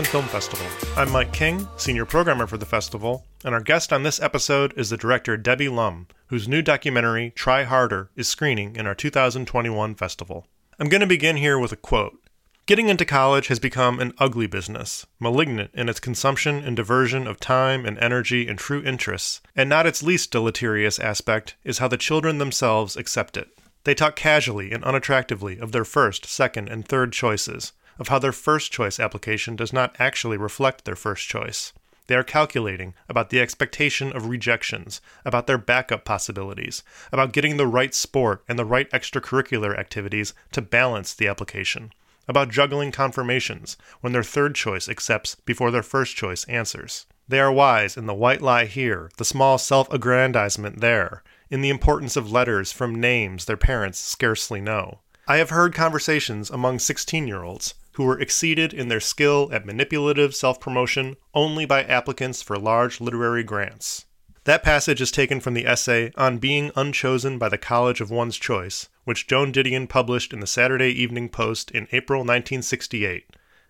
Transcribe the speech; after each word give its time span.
Wisconsin 0.00 0.20
Film 0.20 0.40
Festival. 0.40 0.66
I'm 0.96 1.12
Mike 1.12 1.30
King, 1.30 1.68
senior 1.76 2.06
programmer 2.06 2.46
for 2.46 2.56
the 2.56 2.64
festival, 2.64 3.26
and 3.44 3.54
our 3.54 3.60
guest 3.60 3.92
on 3.92 4.02
this 4.02 4.18
episode 4.18 4.72
is 4.74 4.88
the 4.88 4.96
director 4.96 5.36
Debbie 5.36 5.68
Lum, 5.68 6.06
whose 6.28 6.48
new 6.48 6.62
documentary, 6.62 7.32
Try 7.36 7.64
Harder, 7.64 8.10
is 8.16 8.26
screening 8.26 8.76
in 8.76 8.86
our 8.86 8.94
2021 8.94 9.94
festival. 9.94 10.46
I'm 10.78 10.88
going 10.88 11.02
to 11.02 11.06
begin 11.06 11.36
here 11.36 11.58
with 11.58 11.72
a 11.72 11.76
quote. 11.76 12.18
Getting 12.64 12.88
into 12.88 13.04
college 13.04 13.48
has 13.48 13.58
become 13.58 14.00
an 14.00 14.14
ugly 14.16 14.46
business, 14.46 15.04
malignant 15.18 15.70
in 15.74 15.90
its 15.90 16.00
consumption 16.00 16.64
and 16.64 16.74
diversion 16.74 17.26
of 17.26 17.38
time 17.38 17.84
and 17.84 17.98
energy 17.98 18.48
and 18.48 18.58
true 18.58 18.82
interests, 18.82 19.42
and 19.54 19.68
not 19.68 19.86
its 19.86 20.02
least 20.02 20.30
deleterious 20.30 20.98
aspect 20.98 21.56
is 21.62 21.76
how 21.76 21.88
the 21.88 21.98
children 21.98 22.38
themselves 22.38 22.96
accept 22.96 23.36
it. 23.36 23.50
They 23.84 23.94
talk 23.94 24.16
casually 24.16 24.72
and 24.72 24.82
unattractively 24.82 25.60
of 25.60 25.72
their 25.72 25.84
first, 25.84 26.24
second, 26.24 26.70
and 26.70 26.86
third 26.86 27.12
choices, 27.12 27.72
of 28.00 28.08
how 28.08 28.18
their 28.18 28.32
first 28.32 28.72
choice 28.72 28.98
application 28.98 29.54
does 29.54 29.72
not 29.72 29.94
actually 30.00 30.36
reflect 30.36 30.84
their 30.84 30.96
first 30.96 31.28
choice. 31.28 31.72
They 32.08 32.16
are 32.16 32.24
calculating 32.24 32.94
about 33.08 33.30
the 33.30 33.38
expectation 33.38 34.10
of 34.16 34.26
rejections, 34.26 35.00
about 35.24 35.46
their 35.46 35.58
backup 35.58 36.04
possibilities, 36.04 36.82
about 37.12 37.32
getting 37.32 37.56
the 37.56 37.68
right 37.68 37.94
sport 37.94 38.42
and 38.48 38.58
the 38.58 38.64
right 38.64 38.90
extracurricular 38.90 39.78
activities 39.78 40.34
to 40.50 40.60
balance 40.60 41.14
the 41.14 41.28
application 41.28 41.92
about 42.30 42.48
juggling 42.48 42.92
confirmations 42.92 43.76
when 44.00 44.12
their 44.12 44.22
third 44.22 44.54
choice 44.54 44.88
accepts 44.88 45.34
before 45.44 45.72
their 45.72 45.82
first 45.82 46.16
choice 46.16 46.44
answers. 46.44 47.06
They 47.28 47.40
are 47.40 47.52
wise 47.52 47.96
in 47.96 48.06
the 48.06 48.14
white 48.14 48.40
lie 48.40 48.66
here, 48.66 49.10
the 49.16 49.24
small 49.24 49.58
self 49.58 49.92
aggrandizement 49.92 50.80
there, 50.80 51.24
in 51.50 51.60
the 51.60 51.70
importance 51.70 52.16
of 52.16 52.30
letters 52.30 52.70
from 52.70 53.00
names 53.00 53.44
their 53.46 53.56
parents 53.56 53.98
scarcely 53.98 54.60
know. 54.60 55.00
I 55.26 55.38
have 55.38 55.50
heard 55.50 55.74
conversations 55.74 56.50
among 56.50 56.78
16 56.78 57.26
year 57.26 57.42
olds 57.42 57.74
who 57.92 58.04
were 58.04 58.20
exceeded 58.20 58.72
in 58.72 58.88
their 58.88 59.00
skill 59.00 59.48
at 59.52 59.66
manipulative 59.66 60.34
self 60.34 60.60
promotion 60.60 61.16
only 61.34 61.64
by 61.64 61.82
applicants 61.84 62.42
for 62.42 62.58
large 62.58 63.00
literary 63.00 63.42
grants. 63.42 64.06
That 64.44 64.62
passage 64.62 65.00
is 65.00 65.10
taken 65.10 65.40
from 65.40 65.54
the 65.54 65.66
essay 65.66 66.12
On 66.16 66.38
Being 66.38 66.70
Unchosen 66.74 67.38
by 67.38 67.48
the 67.48 67.58
College 67.58 68.00
of 68.00 68.10
One's 68.10 68.38
Choice, 68.38 68.88
which 69.04 69.26
Joan 69.26 69.52
Didion 69.52 69.88
published 69.88 70.32
in 70.32 70.40
the 70.40 70.46
Saturday 70.46 70.90
Evening 70.90 71.28
Post 71.28 71.70
in 71.70 71.88
April 71.92 72.20
1968, 72.20 73.26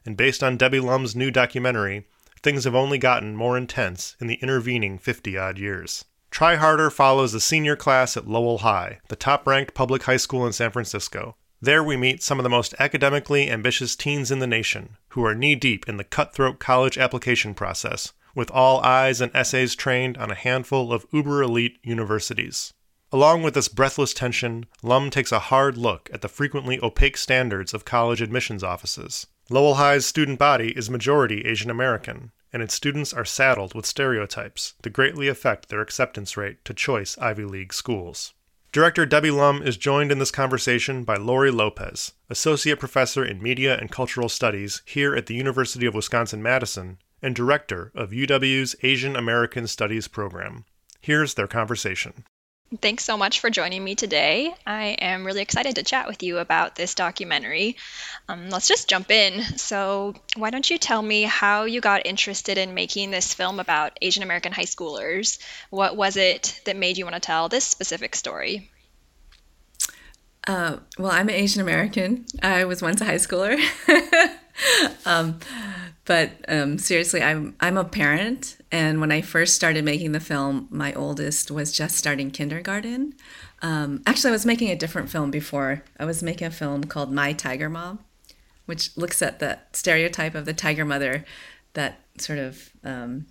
and 0.07 0.17
based 0.17 0.43
on 0.43 0.57
Debbie 0.57 0.81
Lum's 0.81 1.17
new 1.17 1.31
documentary, 1.31 2.07
things 2.43 2.65
have 2.65 2.75
only 2.75 2.99
gotten 2.99 3.37
more 3.37 3.57
intense 3.57 4.17
in 4.21 4.29
the 4.29 4.37
intervening 4.37 4.97
50 4.97 5.37
odd 5.37 5.59
years. 5.59 6.05
Try 6.31 6.55
Harder 6.55 6.91
follows 6.91 7.35
a 7.35 7.41
senior 7.41 7.75
class 7.75 8.17
at 8.17 8.29
Lowell 8.29 8.59
High, 8.59 9.01
the 9.09 9.17
top 9.17 9.47
ranked 9.47 9.75
public 9.75 10.05
high 10.05 10.17
school 10.17 10.47
in 10.47 10.53
San 10.53 10.71
Francisco. 10.71 11.37
There 11.63 11.85
we 11.85 11.97
meet 11.97 12.23
some 12.23 12.39
of 12.39 12.43
the 12.43 12.49
most 12.49 12.75
academically 12.79 13.51
ambitious 13.51 13.95
teens 13.95 14.31
in 14.31 14.39
the 14.39 14.47
nation, 14.47 14.97
who 15.11 15.25
are 15.27 15.35
knee 15.35 15.55
deep 15.55 15.87
in 15.87 15.99
the 15.99 16.05
cutthroat 16.05 16.59
college 16.59 16.97
application 16.97 17.53
process 17.53 18.15
with 18.35 18.51
all 18.51 18.81
eyes 18.81 19.21
and 19.21 19.31
essays 19.35 19.75
trained 19.75 20.17
on 20.17 20.31
a 20.31 20.35
handful 20.35 20.91
of 20.91 21.05
uber 21.13 21.43
elite 21.43 21.79
universities. 21.83 22.73
Along 23.13 23.43
with 23.43 23.53
this 23.53 23.69
breathless 23.69 24.15
tension, 24.15 24.67
Lum 24.83 25.11
takes 25.11 25.33
a 25.33 25.39
hard 25.51 25.77
look 25.77 26.09
at 26.15 26.23
the 26.23 26.29
frequently 26.29 26.79
opaque 26.83 27.19
standards 27.19 27.75
of 27.75 27.85
college 27.85 28.23
admissions 28.23 28.65
offices. 28.65 29.27
Lowell 29.51 29.75
High's 29.75 30.07
student 30.07 30.39
body 30.39 30.71
is 30.77 30.89
majority 30.89 31.45
Asian 31.45 31.71
American, 31.71 32.31
and 32.53 32.63
its 32.63 32.73
students 32.73 33.13
are 33.13 33.25
saddled 33.25 33.75
with 33.75 33.85
stereotypes 33.85 34.75
that 34.83 34.95
greatly 34.95 35.29
affect 35.29 35.69
their 35.69 35.81
acceptance 35.81 36.37
rate 36.37 36.65
to 36.65 36.73
choice 36.73 37.19
Ivy 37.19 37.45
League 37.45 37.75
schools. 37.75 38.33
Director 38.73 39.05
Debbie 39.05 39.33
Lum 39.33 39.63
is 39.65 39.77
joined 39.77 40.13
in 40.13 40.21
this 40.21 40.31
conversation 40.31 41.03
by 41.03 41.17
Lori 41.17 41.51
Lopez, 41.51 42.13
Associate 42.29 42.79
Professor 42.79 43.25
in 43.25 43.43
Media 43.43 43.77
and 43.77 43.91
Cultural 43.91 44.29
Studies 44.29 44.83
here 44.85 45.13
at 45.17 45.27
the 45.27 45.35
University 45.35 45.87
of 45.87 45.95
Wisconsin 45.95 46.41
Madison 46.41 46.99
and 47.21 47.35
director 47.35 47.91
of 47.97 48.13
UW's 48.13 48.77
Asian 48.85 49.17
American 49.17 49.67
Studies 49.67 50.07
program. 50.07 50.67
Here's 51.01 51.35
their 51.35 51.49
conversation. 51.49 52.25
Thanks 52.79 53.05
so 53.05 53.17
much 53.17 53.41
for 53.41 53.51
joining 53.51 53.83
me 53.83 53.97
today. 53.97 54.55
I 54.65 54.97
am 55.01 55.27
really 55.27 55.43
excited 55.43 55.75
to 55.75 55.83
chat 55.83 56.07
with 56.07 56.23
you 56.23 56.39
about 56.39 56.77
this 56.77 56.95
documentary. 56.95 57.75
Um, 58.29 58.49
let's 58.49 58.69
just 58.69 58.89
jump 58.89 59.11
in. 59.11 59.43
So, 59.59 60.15
why 60.37 60.51
don't 60.51 60.71
you 60.71 60.79
tell 60.79 61.03
me 61.03 61.23
how 61.23 61.65
you 61.65 61.81
got 61.81 62.07
interested 62.07 62.59
in 62.59 62.73
making 62.73 63.11
this 63.11 63.35
film 63.35 63.59
about 63.59 63.99
Asian 64.01 64.23
American 64.23 64.53
high 64.53 64.63
schoolers? 64.63 65.41
What 65.71 65.97
was 65.97 66.17
it 66.17 66.61
that 66.65 66.77
made 66.77 66.97
you 66.97 67.05
want 67.05 67.15
to 67.15 67.21
tell 67.21 67.49
this 67.49 67.65
specific 67.65 68.15
story? 68.15 68.71
Uh, 70.47 70.77
well, 70.97 71.11
I'm 71.11 71.29
an 71.29 71.35
Asian 71.35 71.63
American. 71.63 72.25
I 72.41 72.67
was 72.67 72.83
once 72.83 73.01
a 73.01 73.05
high 73.05 73.17
schooler. 73.17 73.59
um, 75.07 75.41
but 76.05 76.31
um, 76.47 76.79
seriously, 76.79 77.21
I'm 77.21 77.57
I'm 77.59 77.77
a 77.77 77.85
parent, 77.85 78.59
and 78.73 79.01
when 79.01 79.11
I 79.11 79.21
first 79.21 79.55
started 79.55 79.85
making 79.85 80.13
the 80.13 80.21
film, 80.21 80.69
my 80.71 80.93
oldest 80.95 81.51
was 81.51 81.73
just 81.73 81.97
starting 81.97 82.31
kindergarten. 82.31 83.15
Um, 83.63 84.03
actually, 84.07 84.29
I 84.29 84.33
was 84.33 84.47
making 84.47 84.71
a 84.71 84.77
different 84.77 85.11
film 85.11 85.31
before. 85.31 85.83
I 85.99 86.05
was 86.05 86.23
making 86.23 86.47
a 86.47 86.53
film 86.53 86.85
called 86.85 87.13
My 87.13 87.33
Tiger 87.33 87.69
Mom, 87.69 87.99
which 88.67 88.97
looks 88.97 89.23
at 89.23 89.41
the 89.41 89.59
stereotype 89.73 90.37
of 90.37 90.45
the 90.45 90.53
tiger 90.53 90.85
mother, 90.85 91.25
that 91.73 92.01
sort 92.19 92.39
of 92.39 92.71
um, 92.85 93.27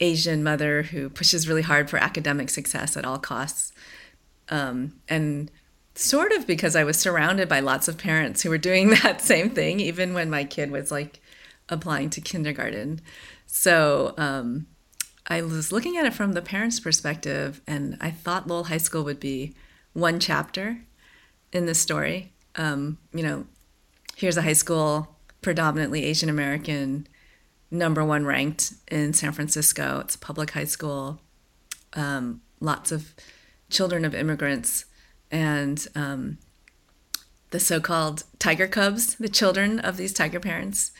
Asian 0.00 0.42
mother 0.42 0.82
who 0.82 1.08
pushes 1.08 1.48
really 1.48 1.62
hard 1.62 1.88
for 1.88 1.98
academic 1.98 2.50
success 2.50 2.96
at 2.96 3.04
all 3.04 3.18
costs. 3.18 3.72
Um, 4.48 5.00
and 5.08 5.52
sort 5.94 6.32
of 6.32 6.46
because 6.46 6.74
I 6.74 6.84
was 6.84 6.98
surrounded 6.98 7.48
by 7.48 7.60
lots 7.60 7.86
of 7.86 7.98
parents 7.98 8.42
who 8.42 8.50
were 8.50 8.58
doing 8.58 8.90
that 9.02 9.20
same 9.20 9.50
thing, 9.50 9.78
even 9.78 10.14
when 10.14 10.30
my 10.30 10.42
kid 10.42 10.72
was 10.72 10.90
like 10.90 11.20
applying 11.68 12.10
to 12.10 12.20
kindergarten. 12.20 13.00
So 13.50 14.14
um, 14.18 14.66
I 15.26 15.40
was 15.40 15.72
looking 15.72 15.96
at 15.96 16.04
it 16.04 16.12
from 16.12 16.34
the 16.34 16.42
parents' 16.42 16.78
perspective, 16.78 17.62
and 17.66 17.96
I 17.98 18.10
thought 18.10 18.46
Lowell 18.46 18.64
High 18.64 18.76
School 18.76 19.02
would 19.04 19.18
be 19.18 19.54
one 19.94 20.20
chapter 20.20 20.82
in 21.50 21.64
this 21.64 21.80
story. 21.80 22.34
Um, 22.56 22.98
you 23.12 23.22
know, 23.22 23.46
here's 24.16 24.36
a 24.36 24.42
high 24.42 24.52
school, 24.52 25.16
predominantly 25.40 26.04
Asian 26.04 26.28
American, 26.28 27.06
number 27.70 28.04
one 28.04 28.26
ranked 28.26 28.74
in 28.90 29.14
San 29.14 29.32
Francisco. 29.32 30.00
It's 30.00 30.14
a 30.14 30.18
public 30.18 30.50
high 30.50 30.64
school, 30.64 31.18
um, 31.94 32.42
lots 32.60 32.92
of 32.92 33.14
children 33.70 34.04
of 34.04 34.14
immigrants, 34.14 34.84
and 35.30 35.88
um, 35.94 36.36
the 37.50 37.60
so 37.60 37.80
called 37.80 38.24
tiger 38.38 38.68
cubs, 38.68 39.14
the 39.14 39.28
children 39.28 39.80
of 39.80 39.96
these 39.96 40.12
tiger 40.12 40.38
parents 40.38 40.92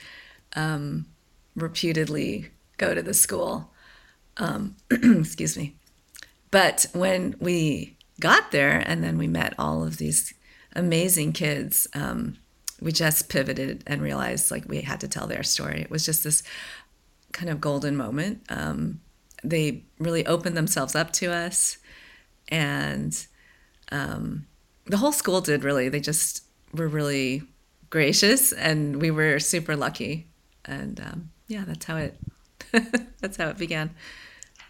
um, 0.57 1.05
reputedly 1.59 2.51
go 2.77 2.95
to 2.95 3.03
the 3.03 3.15
school. 3.15 3.73
Um, 4.37 4.77
excuse 4.91 5.57
me. 5.57 5.77
But 6.51 6.87
when 6.93 7.37
we 7.41 7.97
got 8.21 8.51
there 8.51 8.83
and 8.87 9.03
then 9.03 9.19
we 9.19 9.27
met 9.27 9.55
all 9.59 9.85
of 9.85 9.99
these 9.99 10.33
amazing 10.75 11.33
kids, 11.33 11.87
um, 11.95 12.37
we 12.81 12.93
just 12.93 13.29
pivoted 13.29 13.83
and 13.87 14.01
realized 14.01 14.51
like 14.51 14.69
we 14.69 14.81
had 14.83 15.01
to 15.01 15.09
tell 15.09 15.27
their 15.27 15.43
story. 15.43 15.81
It 15.81 15.91
was 15.91 16.07
just 16.07 16.25
this 16.25 16.43
kind 17.33 17.51
of 17.51 17.61
golden 17.61 17.97
moment. 17.97 18.43
Um, 18.49 19.01
they 19.45 19.85
really 19.99 20.27
opened 20.27 20.57
themselves 20.57 20.95
up 20.95 21.13
to 21.15 21.33
us, 21.33 21.79
and 22.49 23.27
um, 23.93 24.47
the 24.87 24.97
whole 24.97 25.13
school 25.13 25.41
did 25.41 25.65
really. 25.65 25.89
They 25.89 26.01
just 26.01 26.45
were 26.73 26.89
really 26.89 27.43
gracious, 27.91 28.53
and 28.53 29.01
we 29.01 29.11
were 29.11 29.39
super 29.39 29.77
lucky 29.77 30.29
and 30.65 31.01
um, 31.01 31.31
yeah, 31.49 31.65
that's 31.67 31.85
how 31.85 31.97
it 31.97 32.17
that's 33.21 33.37
how 33.37 33.49
it 33.49 33.59
began. 33.59 33.91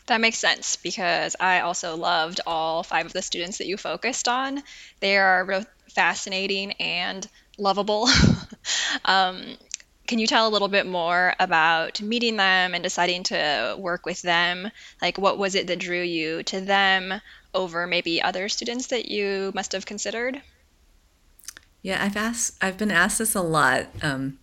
That 0.07 0.23
makes 0.23 0.39
sense 0.39 0.77
because 0.77 1.37
I 1.39 1.61
also 1.61 1.97
loved 1.97 2.41
all 2.47 2.83
five 2.83 3.05
of 3.05 3.13
the 3.13 3.21
students 3.21 3.59
that 3.59 3.67
you 3.67 3.77
focused 3.77 4.27
on. 4.27 4.63
They 5.01 5.19
are 5.19 5.45
real 5.45 5.65
fascinating 5.91 6.73
and 6.73 7.29
lovable. 7.59 8.09
um, 9.05 9.59
can 10.07 10.19
you 10.19 10.27
tell 10.27 10.49
a 10.49 10.51
little 10.51 10.69
bit 10.69 10.87
more 10.87 11.35
about 11.39 12.01
meeting 12.01 12.37
them 12.37 12.73
and 12.73 12.83
deciding 12.83 13.25
to 13.25 13.77
work 13.79 14.07
with 14.07 14.23
them? 14.23 14.71
Like, 15.03 15.19
what 15.19 15.37
was 15.37 15.55
it 15.55 15.67
that 15.67 15.79
drew 15.79 16.01
you 16.01 16.43
to 16.45 16.63
them 16.63 17.21
over 17.53 17.87
maybe 17.87 18.23
other 18.23 18.49
students 18.49 18.87
that 18.87 19.11
you 19.11 19.53
must 19.55 19.73
have 19.73 19.85
considered? 19.85 20.41
Yeah, 21.83 22.03
I've 22.03 22.17
asked. 22.17 22.57
I've 22.63 22.79
been 22.79 22.91
asked 22.91 23.19
this 23.19 23.35
a 23.35 23.43
lot, 23.43 23.89
um, 24.03 24.39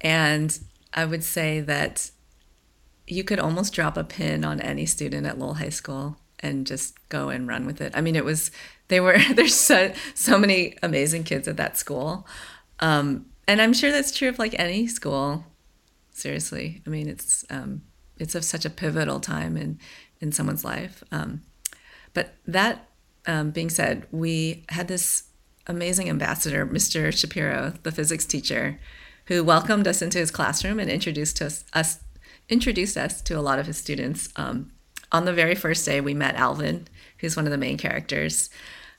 and 0.00 0.58
I 0.92 1.04
would 1.04 1.24
say 1.24 1.60
that 1.60 2.10
you 3.06 3.24
could 3.24 3.38
almost 3.38 3.72
drop 3.72 3.96
a 3.96 4.04
pin 4.04 4.44
on 4.44 4.60
any 4.60 4.86
student 4.86 5.26
at 5.26 5.38
Lowell 5.38 5.54
High 5.54 5.68
School 5.68 6.16
and 6.38 6.66
just 6.66 6.96
go 7.08 7.28
and 7.28 7.48
run 7.48 7.66
with 7.66 7.80
it. 7.80 7.92
I 7.94 8.00
mean, 8.00 8.16
it 8.16 8.24
was 8.24 8.50
they 8.88 9.00
were 9.00 9.18
there's 9.34 9.54
so 9.54 9.92
so 10.14 10.38
many 10.38 10.76
amazing 10.82 11.24
kids 11.24 11.48
at 11.48 11.56
that 11.56 11.76
school, 11.76 12.26
um, 12.80 13.26
and 13.46 13.60
I'm 13.60 13.72
sure 13.72 13.90
that's 13.90 14.16
true 14.16 14.28
of 14.28 14.38
like 14.38 14.54
any 14.58 14.86
school. 14.86 15.44
Seriously, 16.12 16.82
I 16.86 16.90
mean, 16.90 17.08
it's 17.08 17.44
um, 17.50 17.82
it's 18.18 18.34
of 18.34 18.44
such 18.44 18.64
a 18.64 18.70
pivotal 18.70 19.20
time 19.20 19.56
in 19.56 19.78
in 20.20 20.32
someone's 20.32 20.64
life. 20.64 21.02
Um, 21.10 21.42
but 22.12 22.34
that 22.46 22.88
um, 23.26 23.50
being 23.50 23.70
said, 23.70 24.06
we 24.10 24.64
had 24.68 24.88
this 24.88 25.24
amazing 25.66 26.08
ambassador, 26.08 26.66
Mr. 26.66 27.16
Shapiro, 27.16 27.74
the 27.82 27.92
physics 27.92 28.26
teacher, 28.26 28.80
who 29.30 29.44
welcomed 29.44 29.86
us 29.86 30.02
into 30.02 30.18
his 30.18 30.32
classroom 30.32 30.80
and 30.80 30.90
introduced 30.90 31.40
us, 31.40 31.64
us 31.72 32.00
introduced 32.48 32.96
us 32.96 33.22
to 33.22 33.34
a 33.34 33.40
lot 33.40 33.60
of 33.60 33.66
his 33.66 33.76
students. 33.76 34.28
Um, 34.34 34.72
on 35.12 35.24
the 35.24 35.32
very 35.32 35.54
first 35.54 35.86
day, 35.86 36.00
we 36.00 36.14
met 36.14 36.34
Alvin, 36.34 36.88
who's 37.18 37.36
one 37.36 37.44
of 37.44 37.52
the 37.52 37.56
main 37.56 37.78
characters, 37.78 38.50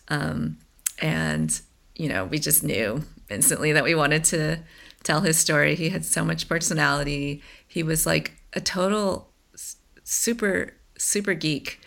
um, 0.07 0.57
and 0.99 1.59
you 1.95 2.07
know, 2.07 2.23
we 2.23 2.39
just 2.39 2.63
knew 2.63 3.03
instantly 3.29 3.73
that 3.73 3.83
we 3.83 3.93
wanted 3.93 4.23
to 4.23 4.59
tell 5.03 5.19
his 5.19 5.37
story. 5.37 5.75
He 5.75 5.89
had 5.89 6.05
so 6.05 6.23
much 6.23 6.47
personality. 6.47 7.43
He 7.67 7.83
was 7.83 8.05
like 8.05 8.37
a 8.53 8.61
total 8.61 9.33
super 10.05 10.75
super 10.97 11.33
geek 11.33 11.81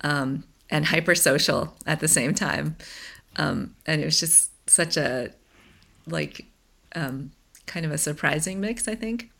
um, 0.00 0.42
and 0.68 0.86
hyper 0.86 1.14
social 1.14 1.76
at 1.86 2.00
the 2.00 2.08
same 2.08 2.34
time, 2.34 2.76
um, 3.36 3.76
and 3.86 4.02
it 4.02 4.04
was 4.04 4.18
just 4.18 4.50
such 4.68 4.96
a 4.96 5.30
like 6.08 6.46
um, 6.96 7.30
kind 7.66 7.86
of 7.86 7.92
a 7.92 7.98
surprising 7.98 8.60
mix, 8.60 8.88
I 8.88 8.94
think, 8.94 9.30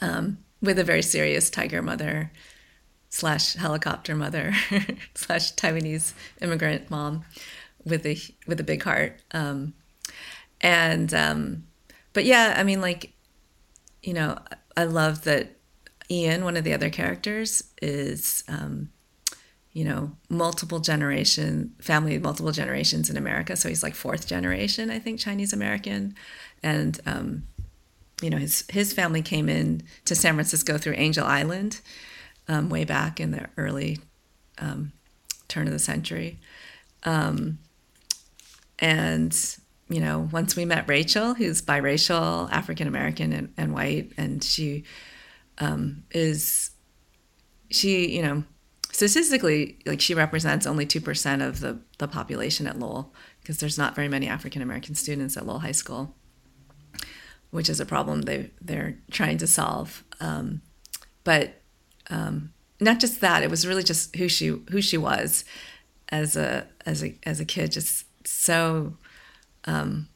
um, 0.00 0.38
with 0.60 0.78
a 0.78 0.84
very 0.84 1.02
serious 1.02 1.50
tiger 1.50 1.82
mother 1.82 2.30
slash 3.08 3.54
helicopter 3.54 4.14
mother 4.14 4.54
slash 5.14 5.54
Taiwanese 5.54 6.14
immigrant 6.40 6.90
mom 6.90 7.24
with 7.84 8.06
a 8.06 8.18
with 8.46 8.60
a 8.60 8.64
big 8.64 8.82
heart. 8.82 9.20
Um, 9.32 9.74
and 10.60 11.12
um, 11.12 11.64
but 12.12 12.24
yeah, 12.24 12.54
I 12.56 12.62
mean, 12.62 12.80
like 12.80 13.12
you 14.02 14.14
know, 14.14 14.38
I 14.76 14.84
love 14.84 15.24
that 15.24 15.56
Ian, 16.10 16.44
one 16.44 16.56
of 16.56 16.64
the 16.64 16.72
other 16.72 16.90
characters, 16.90 17.64
is 17.82 18.44
um, 18.48 18.90
you 19.72 19.84
know 19.84 20.12
multiple 20.28 20.80
generation 20.80 21.74
family, 21.80 22.18
multiple 22.18 22.52
generations 22.52 23.10
in 23.10 23.16
America. 23.16 23.56
So 23.56 23.68
he's 23.68 23.82
like 23.82 23.94
fourth 23.94 24.26
generation, 24.26 24.90
I 24.90 24.98
think, 24.98 25.20
Chinese 25.20 25.52
American, 25.52 26.14
and 26.62 27.00
um, 27.06 27.44
you 28.22 28.30
know 28.30 28.38
his 28.38 28.64
his 28.70 28.92
family 28.92 29.22
came 29.22 29.48
in 29.48 29.82
to 30.04 30.14
San 30.14 30.34
Francisco 30.34 30.78
through 30.78 30.94
Angel 30.96 31.26
Island 31.26 31.80
um, 32.48 32.68
way 32.68 32.84
back 32.84 33.20
in 33.20 33.30
the 33.30 33.48
early 33.56 33.98
um, 34.58 34.92
turn 35.48 35.66
of 35.66 35.72
the 35.72 35.78
century. 35.78 36.38
Um, 37.04 37.58
and 38.78 39.36
you 39.88 40.00
know, 40.00 40.28
once 40.32 40.54
we 40.54 40.64
met 40.64 40.88
Rachel, 40.88 41.34
who's 41.34 41.60
biracial, 41.60 42.50
African 42.50 42.86
American, 42.86 43.32
and, 43.32 43.52
and, 43.56 43.74
white, 43.74 44.12
and 44.16 44.42
she 44.42 44.84
um, 45.58 46.04
is 46.12 46.70
she, 47.70 48.16
you 48.16 48.22
know, 48.22 48.44
statistically, 48.92 49.78
like 49.86 50.00
she 50.00 50.14
represents 50.14 50.66
only 50.66 50.86
two 50.86 51.00
percent 51.00 51.42
of 51.42 51.60
the 51.60 51.80
the 51.98 52.08
population 52.08 52.66
at 52.66 52.78
Lowell 52.78 53.12
because 53.40 53.58
there's 53.58 53.78
not 53.78 53.94
very 53.94 54.08
many 54.08 54.28
African 54.28 54.62
American 54.62 54.94
students 54.94 55.36
at 55.36 55.44
Lowell 55.44 55.60
High 55.60 55.72
School, 55.72 56.14
which 57.50 57.68
is 57.68 57.80
a 57.80 57.86
problem 57.86 58.22
they 58.22 58.50
they're 58.60 58.96
trying 59.10 59.38
to 59.38 59.46
solve. 59.46 60.04
Um, 60.20 60.62
but 61.24 61.60
um, 62.08 62.52
not 62.80 63.00
just 63.00 63.20
that, 63.20 63.42
it 63.42 63.50
was 63.50 63.66
really 63.66 63.82
just 63.82 64.14
who 64.16 64.28
she 64.28 64.48
who 64.70 64.80
she 64.80 64.98
was 64.98 65.44
as 66.08 66.36
a 66.36 66.66
as 66.86 67.02
a 67.02 67.18
as 67.24 67.40
a 67.40 67.44
kid, 67.44 67.72
just 67.72 68.06
so 68.26 68.96
um, 69.64 70.08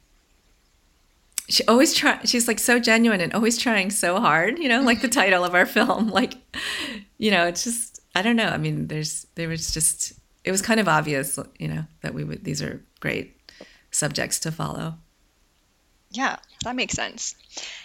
she 1.47 1.63
always 1.65 1.93
try 1.93 2.19
she's 2.23 2.47
like 2.47 2.59
so 2.59 2.79
genuine 2.79 3.21
and 3.21 3.33
always 3.33 3.57
trying 3.57 3.91
so 3.91 4.19
hard 4.19 4.57
you 4.57 4.67
know 4.67 4.81
like 4.81 5.01
the 5.01 5.07
title 5.21 5.43
of 5.43 5.53
our 5.53 5.65
film 5.65 6.09
like 6.09 6.35
you 7.17 7.31
know 7.31 7.45
it's 7.45 7.63
just 7.63 7.99
i 8.15 8.21
don't 8.21 8.35
know 8.35 8.47
i 8.47 8.57
mean 8.57 8.87
there's 8.87 9.27
there 9.35 9.47
was 9.47 9.73
just 9.73 10.13
it 10.43 10.51
was 10.51 10.61
kind 10.61 10.79
of 10.79 10.87
obvious 10.87 11.37
you 11.59 11.67
know 11.67 11.85
that 12.01 12.13
we 12.13 12.23
would 12.23 12.43
these 12.43 12.61
are 12.61 12.83
great 12.99 13.51
subjects 13.91 14.39
to 14.39 14.51
follow 14.51 14.95
yeah 16.15 16.37
that 16.63 16.75
makes 16.75 16.93
sense 16.93 17.35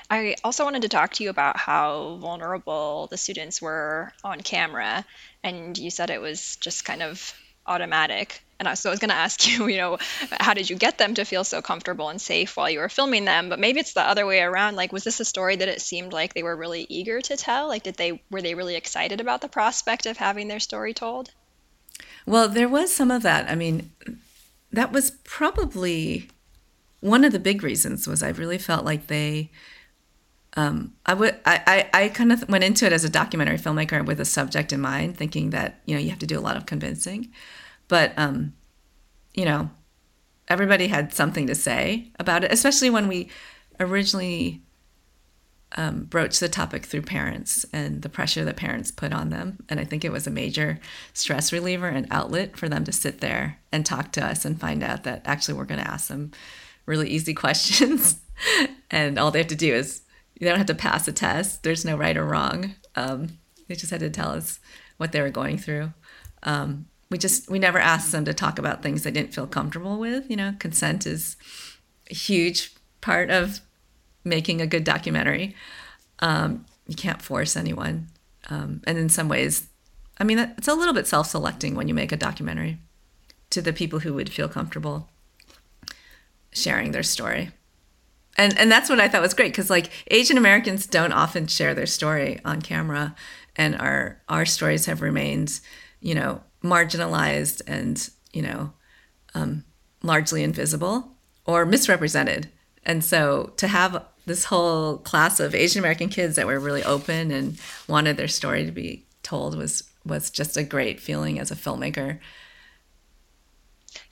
i 0.08 0.34
also 0.44 0.64
wanted 0.64 0.82
to 0.82 0.88
talk 0.88 1.12
to 1.12 1.24
you 1.24 1.30
about 1.30 1.56
how 1.56 2.16
vulnerable 2.20 3.06
the 3.10 3.16
students 3.16 3.60
were 3.60 4.12
on 4.24 4.40
camera 4.40 5.04
and 5.42 5.76
you 5.78 5.90
said 5.90 6.10
it 6.10 6.20
was 6.20 6.56
just 6.56 6.84
kind 6.84 7.02
of 7.02 7.34
automatic 7.66 8.42
and 8.60 8.78
so 8.78 8.90
I 8.90 8.92
was 8.92 9.00
going 9.00 9.10
to 9.10 9.16
ask 9.16 9.48
you, 9.58 9.66
you 9.68 9.78
know, 9.78 9.98
how 10.30 10.54
did 10.54 10.68
you 10.68 10.76
get 10.76 10.98
them 10.98 11.14
to 11.14 11.24
feel 11.24 11.44
so 11.44 11.62
comfortable 11.62 12.10
and 12.10 12.20
safe 12.20 12.56
while 12.56 12.68
you 12.68 12.80
were 12.80 12.90
filming 12.90 13.24
them? 13.24 13.48
But 13.48 13.58
maybe 13.58 13.80
it's 13.80 13.94
the 13.94 14.06
other 14.06 14.26
way 14.26 14.40
around. 14.40 14.76
Like, 14.76 14.92
was 14.92 15.02
this 15.02 15.18
a 15.20 15.24
story 15.24 15.56
that 15.56 15.68
it 15.68 15.80
seemed 15.80 16.12
like 16.12 16.34
they 16.34 16.42
were 16.42 16.54
really 16.54 16.86
eager 16.88 17.20
to 17.22 17.36
tell? 17.36 17.68
Like, 17.68 17.84
did 17.84 17.96
they 17.96 18.22
were 18.30 18.42
they 18.42 18.54
really 18.54 18.76
excited 18.76 19.20
about 19.20 19.40
the 19.40 19.48
prospect 19.48 20.06
of 20.06 20.18
having 20.18 20.48
their 20.48 20.60
story 20.60 20.92
told? 20.92 21.30
Well, 22.26 22.48
there 22.48 22.68
was 22.68 22.94
some 22.94 23.10
of 23.10 23.22
that. 23.22 23.50
I 23.50 23.54
mean, 23.54 23.92
that 24.72 24.92
was 24.92 25.12
probably 25.24 26.28
one 27.00 27.24
of 27.24 27.32
the 27.32 27.38
big 27.38 27.62
reasons. 27.62 28.06
Was 28.06 28.22
I 28.22 28.30
really 28.30 28.58
felt 28.58 28.84
like 28.84 29.06
they. 29.06 29.50
Um, 30.56 30.94
I 31.06 31.14
would 31.14 31.36
I, 31.44 31.88
I, 31.94 32.04
I 32.04 32.08
kind 32.08 32.32
of 32.32 32.48
went 32.48 32.64
into 32.64 32.84
it 32.84 32.92
as 32.92 33.04
a 33.04 33.08
documentary 33.08 33.56
filmmaker 33.56 34.04
with 34.04 34.20
a 34.20 34.24
subject 34.24 34.72
in 34.72 34.80
mind, 34.80 35.16
thinking 35.16 35.50
that 35.50 35.80
you 35.86 35.94
know 35.94 36.00
you 36.00 36.10
have 36.10 36.18
to 36.20 36.26
do 36.26 36.38
a 36.38 36.42
lot 36.42 36.56
of 36.56 36.66
convincing. 36.66 37.30
But 37.88 38.12
um, 38.16 38.54
you 39.34 39.44
know, 39.44 39.70
everybody 40.48 40.88
had 40.88 41.12
something 41.12 41.46
to 41.46 41.54
say 41.54 42.10
about 42.18 42.44
it, 42.44 42.52
especially 42.52 42.90
when 42.90 43.08
we 43.08 43.28
originally 43.78 44.62
um, 45.76 46.04
broached 46.04 46.40
the 46.40 46.48
topic 46.48 46.84
through 46.84 47.02
parents 47.02 47.64
and 47.72 48.02
the 48.02 48.08
pressure 48.08 48.44
that 48.44 48.56
parents 48.56 48.90
put 48.90 49.12
on 49.12 49.30
them. 49.30 49.58
And 49.68 49.78
I 49.78 49.84
think 49.84 50.04
it 50.04 50.12
was 50.12 50.26
a 50.26 50.30
major 50.30 50.80
stress 51.14 51.52
reliever 51.52 51.86
and 51.86 52.08
outlet 52.10 52.56
for 52.56 52.68
them 52.68 52.84
to 52.84 52.92
sit 52.92 53.20
there 53.20 53.58
and 53.70 53.86
talk 53.86 54.12
to 54.12 54.24
us 54.24 54.44
and 54.44 54.60
find 54.60 54.82
out 54.82 55.04
that 55.04 55.22
actually 55.24 55.54
we're 55.54 55.64
going 55.64 55.82
to 55.82 55.90
ask 55.90 56.08
them 56.08 56.32
really 56.86 57.08
easy 57.08 57.34
questions. 57.44 58.20
and 58.90 59.18
all 59.18 59.30
they 59.30 59.40
have 59.40 59.48
to 59.48 59.54
do 59.54 59.74
is, 59.74 60.02
you 60.38 60.48
don't 60.48 60.56
have 60.56 60.66
to 60.66 60.74
pass 60.74 61.06
a 61.06 61.12
test. 61.12 61.62
There's 61.62 61.84
no 61.84 61.96
right 61.96 62.16
or 62.16 62.24
wrong. 62.24 62.74
Um, 62.96 63.38
they 63.68 63.74
just 63.74 63.90
had 63.90 64.00
to 64.00 64.08
tell 64.08 64.30
us 64.30 64.58
what 64.96 65.12
they 65.12 65.20
were 65.20 65.30
going 65.30 65.58
through. 65.58 65.92
Um, 66.42 66.86
we 67.10 67.18
just 67.18 67.50
we 67.50 67.58
never 67.58 67.78
asked 67.78 68.12
them 68.12 68.24
to 68.24 68.32
talk 68.32 68.58
about 68.58 68.82
things 68.82 69.02
they 69.02 69.10
didn't 69.10 69.34
feel 69.34 69.46
comfortable 69.46 69.98
with 69.98 70.30
you 70.30 70.36
know 70.36 70.54
consent 70.58 71.06
is 71.06 71.36
a 72.10 72.14
huge 72.14 72.72
part 73.00 73.30
of 73.30 73.60
making 74.24 74.60
a 74.60 74.66
good 74.66 74.84
documentary 74.84 75.54
um, 76.20 76.64
you 76.86 76.94
can't 76.94 77.22
force 77.22 77.56
anyone 77.56 78.06
um, 78.48 78.80
and 78.86 78.96
in 78.96 79.08
some 79.08 79.28
ways 79.28 79.68
i 80.18 80.24
mean 80.24 80.38
it's 80.38 80.68
a 80.68 80.74
little 80.74 80.94
bit 80.94 81.06
self-selecting 81.06 81.74
when 81.74 81.88
you 81.88 81.94
make 81.94 82.12
a 82.12 82.16
documentary 82.16 82.78
to 83.50 83.60
the 83.60 83.72
people 83.72 84.00
who 84.00 84.14
would 84.14 84.30
feel 84.30 84.48
comfortable 84.48 85.08
sharing 86.52 86.92
their 86.92 87.02
story. 87.02 87.50
And 88.36 88.56
and 88.58 88.70
that's 88.70 88.88
what 88.88 89.00
i 89.00 89.08
thought 89.08 89.22
was 89.22 89.34
great 89.34 89.52
because 89.52 89.68
like 89.68 89.90
asian 90.10 90.38
americans 90.38 90.86
don't 90.86 91.12
often 91.12 91.46
share 91.46 91.74
their 91.74 91.84
story 91.84 92.38
on 92.44 92.62
camera 92.62 93.14
and 93.56 93.76
our 93.76 94.22
our 94.28 94.46
stories 94.46 94.86
have 94.86 95.02
remained 95.02 95.60
you 96.00 96.14
know 96.14 96.40
marginalized 96.62 97.60
and 97.66 98.08
you 98.32 98.42
know 98.42 98.72
um, 99.34 99.64
largely 100.02 100.42
invisible 100.42 101.12
or 101.44 101.64
misrepresented. 101.64 102.48
And 102.84 103.04
so 103.04 103.52
to 103.56 103.68
have 103.68 104.04
this 104.26 104.44
whole 104.44 104.98
class 104.98 105.40
of 105.40 105.54
asian 105.54 105.80
american 105.80 106.08
kids 106.08 106.36
that 106.36 106.46
were 106.46 106.60
really 106.60 106.84
open 106.84 107.30
and 107.30 107.58
wanted 107.88 108.16
their 108.16 108.28
story 108.28 108.64
to 108.64 108.70
be 108.70 109.04
told 109.22 109.56
was 109.56 109.90
was 110.04 110.30
just 110.30 110.56
a 110.56 110.62
great 110.62 111.00
feeling 111.00 111.38
as 111.38 111.50
a 111.50 111.56
filmmaker 111.56 112.18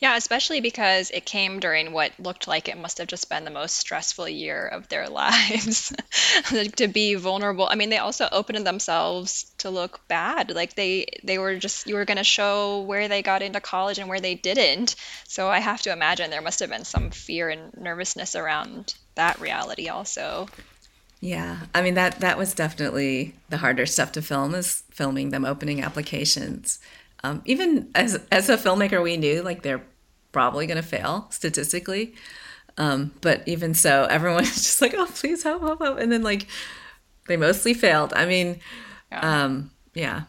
yeah, 0.00 0.16
especially 0.16 0.60
because 0.60 1.10
it 1.10 1.24
came 1.24 1.60
during 1.60 1.92
what 1.92 2.12
looked 2.18 2.48
like 2.48 2.68
it 2.68 2.78
must 2.78 2.98
have 2.98 3.06
just 3.06 3.28
been 3.28 3.44
the 3.44 3.50
most 3.50 3.76
stressful 3.76 4.28
year 4.28 4.66
of 4.66 4.88
their 4.88 5.08
lives. 5.08 5.92
like, 6.52 6.76
to 6.76 6.88
be 6.88 7.14
vulnerable. 7.14 7.68
I 7.70 7.74
mean, 7.74 7.90
they 7.90 7.98
also 7.98 8.28
opened 8.30 8.66
themselves 8.66 9.52
to 9.58 9.70
look 9.70 10.00
bad. 10.08 10.54
Like 10.54 10.74
they 10.74 11.06
they 11.22 11.38
were 11.38 11.56
just 11.56 11.86
you 11.86 11.94
were 11.94 12.04
going 12.04 12.18
to 12.18 12.24
show 12.24 12.82
where 12.82 13.08
they 13.08 13.22
got 13.22 13.42
into 13.42 13.60
college 13.60 13.98
and 13.98 14.08
where 14.08 14.20
they 14.20 14.34
didn't. 14.34 14.96
So 15.26 15.48
I 15.48 15.60
have 15.60 15.82
to 15.82 15.92
imagine 15.92 16.30
there 16.30 16.42
must 16.42 16.60
have 16.60 16.70
been 16.70 16.84
some 16.84 17.10
fear 17.10 17.48
and 17.48 17.76
nervousness 17.76 18.34
around 18.34 18.94
that 19.14 19.40
reality 19.40 19.88
also. 19.88 20.48
Yeah, 21.20 21.58
I 21.74 21.82
mean 21.82 21.94
that 21.94 22.20
that 22.20 22.38
was 22.38 22.54
definitely 22.54 23.34
the 23.48 23.56
harder 23.58 23.86
stuff 23.86 24.12
to 24.12 24.22
film 24.22 24.54
is 24.54 24.84
filming 24.90 25.30
them 25.30 25.44
opening 25.44 25.82
applications 25.82 26.78
um, 27.24 27.42
even 27.44 27.90
as 27.94 28.20
as 28.30 28.48
a 28.48 28.56
filmmaker, 28.56 29.02
we 29.02 29.16
knew 29.16 29.42
like 29.42 29.62
they're 29.62 29.84
probably 30.32 30.66
going 30.66 30.80
to 30.80 30.88
fail 30.88 31.26
statistically. 31.30 32.14
Um, 32.76 33.12
but 33.20 33.42
even 33.46 33.74
so, 33.74 34.04
everyone 34.10 34.44
is 34.44 34.54
just 34.54 34.80
like, 34.80 34.94
"Oh, 34.96 35.06
please 35.06 35.42
help, 35.42 35.62
help, 35.62 35.80
help!" 35.80 35.98
And 35.98 36.12
then 36.12 36.22
like 36.22 36.46
they 37.26 37.36
mostly 37.36 37.74
failed. 37.74 38.12
I 38.14 38.26
mean, 38.26 38.60
yeah, 39.10 39.44
um, 39.44 39.70
yeah 39.94 40.22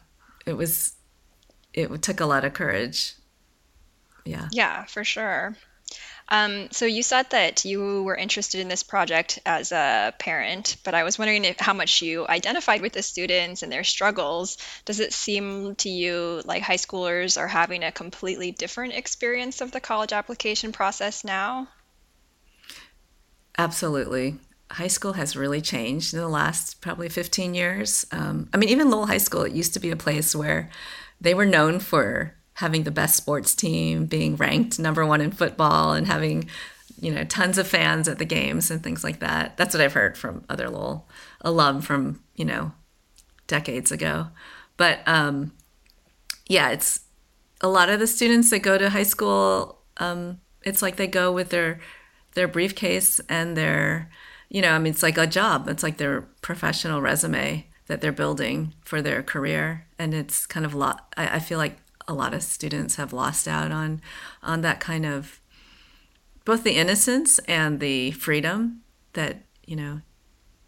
it 0.45 0.57
was 0.57 0.95
it 1.73 2.01
took 2.01 2.19
a 2.19 2.25
lot 2.25 2.43
of 2.43 2.53
courage. 2.53 3.15
Yeah. 4.25 4.49
Yeah, 4.51 4.85
for 4.85 5.03
sure. 5.03 5.55
Um, 6.31 6.69
so 6.71 6.85
you 6.85 7.01
said 7.01 7.31
that 7.31 7.65
you 7.65 8.03
were 8.03 8.15
interested 8.15 8.61
in 8.61 8.67
this 8.67 8.83
project 8.83 9.39
as 9.45 9.71
a 9.71 10.13
parent, 10.19 10.77
but 10.83 10.93
I 10.93 11.03
was 11.03 11.17
wondering 11.17 11.43
if, 11.43 11.59
how 11.59 11.73
much 11.73 12.03
you 12.03 12.27
identified 12.27 12.81
with 12.81 12.93
the 12.93 13.01
students 13.01 13.63
and 13.63 13.71
their 13.71 13.83
struggles. 13.83 14.57
Does 14.85 14.99
it 14.99 15.11
seem 15.11 15.75
to 15.77 15.89
you 15.89 16.41
like 16.45 16.61
high 16.61 16.75
schoolers 16.75 17.39
are 17.39 17.47
having 17.47 17.83
a 17.83 17.91
completely 17.91 18.51
different 18.51 18.93
experience 18.93 19.61
of 19.61 19.71
the 19.71 19.79
college 19.79 20.13
application 20.13 20.71
process 20.71 21.23
now? 21.23 21.67
Absolutely. 23.57 24.37
high 24.71 24.87
school 24.87 25.13
has 25.13 25.35
really 25.35 25.61
changed 25.61 26.13
in 26.13 26.19
the 26.19 26.27
last 26.27 26.79
probably 26.79 27.09
15 27.09 27.55
years. 27.55 28.05
Um, 28.11 28.47
I 28.53 28.57
mean, 28.57 28.69
even 28.69 28.91
Lowell 28.91 29.07
High 29.07 29.17
School, 29.17 29.41
it 29.41 29.53
used 29.53 29.73
to 29.73 29.79
be 29.79 29.89
a 29.89 29.95
place 29.95 30.35
where 30.35 30.69
they 31.19 31.33
were 31.33 31.45
known 31.45 31.79
for 31.79 32.35
having 32.59 32.83
the 32.83 32.91
best 32.91 33.15
sports 33.15 33.55
team, 33.55 34.05
being 34.05 34.35
ranked 34.35 34.79
number 34.79 35.05
one 35.05 35.21
in 35.21 35.31
football, 35.31 35.93
and 35.93 36.07
having 36.07 36.49
you 36.99 37.11
know 37.11 37.23
tons 37.23 37.57
of 37.57 37.67
fans 37.67 38.07
at 38.09 38.17
the 38.17 38.25
games 38.25 38.69
and 38.69 38.83
things 38.83 39.03
like 39.03 39.19
that. 39.19 39.55
That's 39.55 39.73
what 39.73 39.81
I've 39.81 39.93
heard 39.93 40.17
from 40.17 40.43
other 40.49 40.69
Lowell 40.69 41.07
alum 41.41 41.81
from 41.81 42.21
you 42.35 42.45
know 42.45 42.73
decades 43.47 43.91
ago. 43.91 44.27
But 44.75 44.99
um, 45.07 45.53
yeah, 46.47 46.69
it's 46.71 47.01
a 47.61 47.69
lot 47.69 47.89
of 47.89 47.99
the 47.99 48.07
students 48.07 48.49
that 48.49 48.59
go 48.59 48.77
to 48.77 48.89
high 48.89 49.03
school. 49.03 49.79
Um, 49.97 50.41
it's 50.63 50.81
like 50.81 50.97
they 50.97 51.07
go 51.07 51.31
with 51.31 51.49
their 51.49 51.79
their 52.33 52.47
briefcase 52.47 53.21
and 53.29 53.55
their 53.55 54.09
you 54.49 54.63
know, 54.63 54.71
I 54.71 54.79
mean, 54.79 54.91
it's 54.91 55.03
like 55.03 55.17
a 55.17 55.27
job. 55.27 55.69
It's 55.69 55.83
like 55.83 55.97
their 55.97 56.21
professional 56.41 57.01
resume 57.01 57.67
that 57.85 58.01
they're 58.01 58.11
building 58.11 58.73
for 58.83 59.01
their 59.01 59.23
career, 59.23 59.85
and 59.97 60.13
it's 60.13 60.45
kind 60.45 60.65
of 60.65 60.73
lot. 60.73 61.13
I, 61.15 61.35
I 61.35 61.39
feel 61.39 61.57
like 61.57 61.77
a 62.09 62.13
lot 62.13 62.33
of 62.33 62.43
students 62.43 62.95
have 62.95 63.13
lost 63.13 63.47
out 63.47 63.71
on 63.71 64.01
on 64.43 64.61
that 64.61 64.79
kind 64.79 65.05
of 65.05 65.39
both 66.43 66.63
the 66.63 66.75
innocence 66.75 67.39
and 67.39 67.79
the 67.79 68.11
freedom 68.11 68.81
that 69.13 69.43
you 69.65 69.75
know 69.75 70.01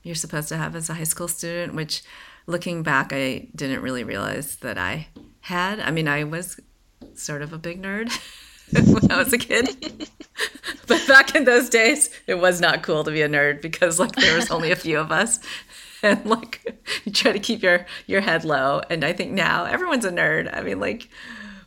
you're 0.04 0.16
supposed 0.16 0.50
to 0.50 0.58
have 0.58 0.76
as 0.76 0.90
a 0.90 0.94
high 0.94 1.04
school 1.04 1.28
student. 1.28 1.76
Which, 1.76 2.04
looking 2.48 2.84
back, 2.84 3.12
I 3.12 3.48
didn't 3.56 3.82
really 3.82 4.04
realize 4.04 4.58
that 4.58 4.78
I 4.78 5.08
had. 5.42 5.80
I 5.80 5.92
mean, 5.92 6.08
I 6.08 6.24
was 6.24 6.60
sort 7.16 7.42
of 7.42 7.54
a 7.54 7.58
big 7.58 7.82
nerd. 7.82 8.12
when 8.72 9.12
I 9.12 9.18
was 9.18 9.34
a 9.34 9.38
kid. 9.38 9.68
but 10.88 11.06
back 11.08 11.36
in 11.36 11.44
those 11.44 11.70
days, 11.70 12.10
it 12.26 12.36
was 12.36 12.62
not 12.62 12.84
cool 12.84 13.04
to 13.04 13.12
be 13.12 13.22
a 13.22 13.28
nerd 13.28 13.62
because 13.62 14.00
like 14.00 14.14
there 14.16 14.36
was 14.36 14.50
only 14.50 14.72
a 14.72 14.76
few 14.76 14.98
of 14.98 15.12
us. 15.12 15.40
And 16.04 16.26
like 16.26 16.82
you 17.06 17.12
try 17.12 17.32
to 17.32 17.40
keep 17.40 17.62
your 17.62 17.86
your 18.08 18.22
head 18.22 18.44
low. 18.44 18.82
And 18.90 19.04
I 19.04 19.14
think 19.14 19.34
now 19.34 19.66
everyone's 19.66 20.06
a 20.06 20.10
nerd. 20.10 20.50
I 20.52 20.64
mean, 20.64 20.80
like 20.80 21.10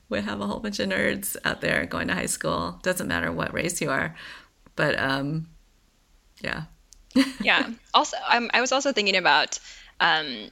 we 0.09 0.21
have 0.21 0.41
a 0.41 0.47
whole 0.47 0.59
bunch 0.59 0.81
of 0.81 0.89
nerds 0.89 1.37
out 1.45 1.61
there 1.61 1.87
going 1.87 2.09
to 2.09 2.15
high 2.15 2.27
school. 2.27 2.81
Doesn't 2.83 3.07
matter 3.07 3.31
what 3.31 3.55
race 3.55 3.81
you 3.81 3.91
are. 3.91 4.17
But 4.75 4.99
um 4.99 5.47
yeah. 6.43 6.65
yeah. 7.41 7.71
Also, 7.93 8.17
I 8.27 8.61
was 8.61 8.73
also 8.73 8.93
thinking 8.93 9.17
about 9.17 9.59
um, 10.01 10.51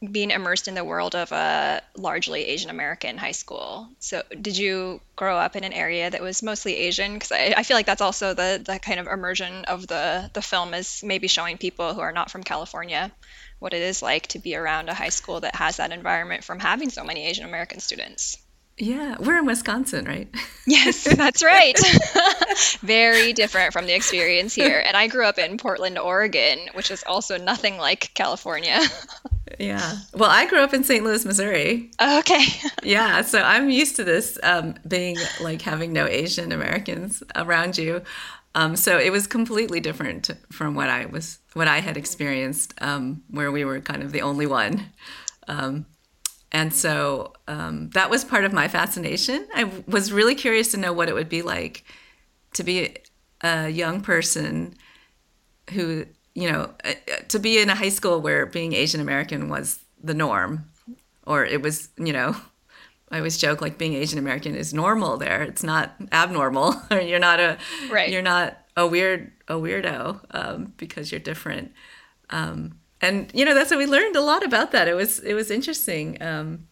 being 0.00 0.30
immersed 0.30 0.66
in 0.66 0.74
the 0.74 0.84
world 0.84 1.14
of 1.14 1.30
a 1.30 1.82
largely 1.94 2.46
Asian 2.46 2.70
American 2.70 3.18
high 3.18 3.32
school. 3.32 3.88
So, 3.98 4.22
did 4.40 4.56
you 4.56 5.00
grow 5.14 5.36
up 5.36 5.56
in 5.56 5.64
an 5.64 5.74
area 5.74 6.08
that 6.08 6.22
was 6.22 6.42
mostly 6.42 6.76
Asian? 6.76 7.14
Because 7.14 7.32
I, 7.32 7.54
I, 7.56 7.62
feel 7.64 7.76
like 7.76 7.86
that's 7.86 8.00
also 8.00 8.32
the 8.32 8.62
the 8.64 8.78
kind 8.78 8.98
of 8.98 9.06
immersion 9.06 9.66
of 9.66 9.86
the 9.86 10.30
the 10.32 10.40
film 10.40 10.72
is 10.72 11.02
maybe 11.04 11.28
showing 11.28 11.58
people 11.58 11.92
who 11.92 12.00
are 12.00 12.12
not 12.12 12.30
from 12.30 12.42
California 12.42 13.12
what 13.58 13.74
it 13.74 13.82
is 13.82 14.00
like 14.02 14.26
to 14.28 14.38
be 14.38 14.56
around 14.56 14.88
a 14.88 14.94
high 14.94 15.10
school 15.10 15.40
that 15.40 15.54
has 15.54 15.76
that 15.76 15.92
environment 15.92 16.44
from 16.44 16.58
having 16.58 16.88
so 16.88 17.04
many 17.04 17.26
Asian 17.26 17.44
American 17.44 17.78
students. 17.78 18.38
Yeah, 18.78 19.16
we're 19.20 19.38
in 19.38 19.44
Wisconsin, 19.44 20.06
right? 20.06 20.28
Yes, 20.66 21.02
that's 21.02 21.42
right. 21.42 21.76
Very 22.80 23.32
different 23.32 23.72
from 23.72 23.86
the 23.86 23.94
experience 23.94 24.54
here. 24.54 24.80
And 24.86 24.96
I 24.96 25.08
grew 25.08 25.24
up 25.24 25.36
in 25.36 25.56
Portland, 25.56 25.98
Oregon, 25.98 26.60
which 26.74 26.92
is 26.92 27.02
also 27.04 27.38
nothing 27.38 27.76
like 27.76 28.14
California. 28.14 28.78
Yeah. 29.58 29.96
Well, 30.14 30.30
I 30.30 30.46
grew 30.46 30.60
up 30.60 30.74
in 30.74 30.84
St. 30.84 31.04
Louis, 31.04 31.24
Missouri. 31.24 31.90
Okay. 32.00 32.44
yeah. 32.82 33.22
So 33.22 33.40
I'm 33.40 33.70
used 33.70 33.96
to 33.96 34.04
this 34.04 34.38
um, 34.42 34.74
being 34.86 35.16
like 35.40 35.62
having 35.62 35.92
no 35.92 36.06
Asian 36.06 36.52
Americans 36.52 37.22
around 37.34 37.78
you. 37.78 38.02
Um, 38.54 38.76
so 38.76 38.98
it 38.98 39.10
was 39.10 39.26
completely 39.26 39.80
different 39.80 40.30
from 40.50 40.74
what 40.74 40.88
I 40.88 41.06
was, 41.06 41.38
what 41.52 41.68
I 41.68 41.80
had 41.80 41.96
experienced, 41.96 42.74
um, 42.80 43.22
where 43.30 43.52
we 43.52 43.64
were 43.64 43.80
kind 43.80 44.02
of 44.02 44.12
the 44.12 44.22
only 44.22 44.46
one. 44.46 44.86
Um, 45.46 45.86
and 46.52 46.74
so 46.74 47.32
um, 47.46 47.90
that 47.90 48.10
was 48.10 48.24
part 48.24 48.44
of 48.44 48.52
my 48.52 48.66
fascination. 48.66 49.46
I 49.54 49.70
was 49.86 50.12
really 50.12 50.34
curious 50.34 50.72
to 50.72 50.78
know 50.78 50.92
what 50.92 51.08
it 51.08 51.14
would 51.14 51.28
be 51.28 51.42
like 51.42 51.84
to 52.54 52.64
be 52.64 52.96
a 53.42 53.68
young 53.68 54.00
person 54.00 54.74
who 55.70 56.06
you 56.40 56.50
know, 56.50 56.70
uh, 56.84 56.88
uh, 56.88 57.16
to 57.28 57.38
be 57.38 57.60
in 57.60 57.68
a 57.68 57.74
high 57.74 57.90
school 57.90 58.20
where 58.20 58.46
being 58.46 58.72
Asian 58.72 59.00
American 59.00 59.48
was 59.48 59.78
the 60.02 60.14
norm, 60.14 60.70
or 61.26 61.44
it 61.44 61.62
was, 61.62 61.90
you 61.98 62.12
know, 62.12 62.34
I 63.10 63.18
always 63.18 63.36
joke 63.36 63.60
like 63.60 63.76
being 63.76 63.94
Asian 63.94 64.18
American 64.18 64.54
is 64.54 64.72
normal 64.72 65.16
there. 65.16 65.42
It's 65.42 65.62
not 65.62 65.94
abnormal, 66.12 66.80
you're 66.90 67.18
not 67.18 67.40
a 67.40 67.58
right. 67.90 68.10
you're 68.10 68.22
not 68.22 68.56
a 68.76 68.86
weird 68.86 69.32
a 69.48 69.54
weirdo 69.54 70.20
um, 70.30 70.72
because 70.76 71.10
you're 71.10 71.20
different. 71.20 71.72
Um, 72.30 72.78
and 73.00 73.30
you 73.34 73.44
know 73.44 73.54
that's 73.54 73.70
what 73.70 73.78
we 73.78 73.86
learned 73.86 74.16
a 74.16 74.22
lot 74.22 74.44
about 74.44 74.72
that. 74.72 74.88
It 74.88 74.94
was 74.94 75.18
it 75.18 75.34
was 75.34 75.50
interesting. 75.50 76.22
Um, 76.22 76.68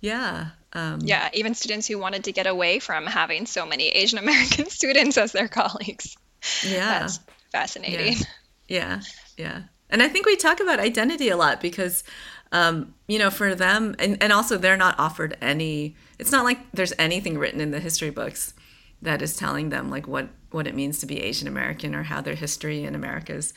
yeah. 0.00 0.50
Um, 0.72 1.00
yeah, 1.02 1.30
even 1.32 1.54
students 1.54 1.88
who 1.88 1.98
wanted 1.98 2.24
to 2.24 2.32
get 2.32 2.46
away 2.46 2.78
from 2.78 3.04
having 3.04 3.46
so 3.46 3.66
many 3.66 3.88
Asian 3.88 4.18
American 4.18 4.66
students 4.70 5.18
as 5.18 5.32
their 5.32 5.48
colleagues. 5.48 6.16
Yeah. 6.62 7.00
That's 7.00 7.20
fascinating. 7.50 8.14
Yeah. 8.14 8.24
Yeah, 8.70 9.00
yeah. 9.36 9.62
And 9.90 10.00
I 10.00 10.08
think 10.08 10.24
we 10.24 10.36
talk 10.36 10.60
about 10.60 10.78
identity 10.78 11.28
a 11.28 11.36
lot 11.36 11.60
because, 11.60 12.04
um, 12.52 12.94
you 13.08 13.18
know, 13.18 13.28
for 13.28 13.56
them, 13.56 13.96
and, 13.98 14.16
and 14.22 14.32
also 14.32 14.56
they're 14.56 14.76
not 14.76 14.96
offered 14.96 15.36
any, 15.42 15.96
it's 16.20 16.30
not 16.30 16.44
like 16.44 16.58
there's 16.72 16.92
anything 16.96 17.36
written 17.36 17.60
in 17.60 17.72
the 17.72 17.80
history 17.80 18.10
books 18.10 18.54
that 19.02 19.20
is 19.22 19.36
telling 19.36 19.70
them 19.70 19.90
like 19.90 20.06
what, 20.06 20.28
what 20.52 20.68
it 20.68 20.76
means 20.76 21.00
to 21.00 21.06
be 21.06 21.20
Asian 21.20 21.48
American 21.48 21.96
or 21.96 22.04
how 22.04 22.20
their 22.20 22.36
history 22.36 22.84
in 22.84 22.94
America 22.94 23.34
is. 23.34 23.52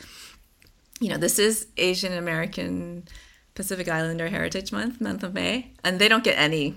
You 1.00 1.10
know, 1.10 1.17
this 1.17 1.38
is 1.38 1.67
Asian 1.77 2.13
American 2.13 3.08
Pacific 3.53 3.88
Islander 3.88 4.29
Heritage 4.29 4.72
Month, 4.72 5.00
month 5.00 5.22
of 5.22 5.36
May, 5.36 5.74
and 5.84 6.00
they 6.00 6.08
don't 6.08 6.24
get 6.24 6.39
any 6.39 6.75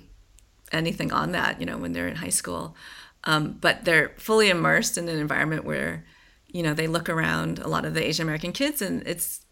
anything 0.73 1.13
on 1.13 1.33
that, 1.33 1.61
you 1.61 1.65
know, 1.65 1.79
when 1.79 1.93
they're 1.93 2.09
in 2.09 2.17
high 2.17 2.29
school. 2.29 2.77
Um, 3.25 3.57
but 3.61 3.85
they're 3.85 4.13
fully 4.19 4.51
immersed 4.51 4.99
in 4.99 5.09
an 5.09 5.19
environment 5.19 5.65
where 5.65 6.05
you 6.49 6.63
know 6.63 6.75
they 6.75 6.87
look 6.87 7.09
around 7.09 7.59
a 7.59 7.69
lot 7.69 7.85
of 7.85 7.95
the 7.95 8.07
asian 8.07 8.25
american 8.25 8.53
kids 8.53 8.81
and 8.81 9.03
it's 9.07 9.45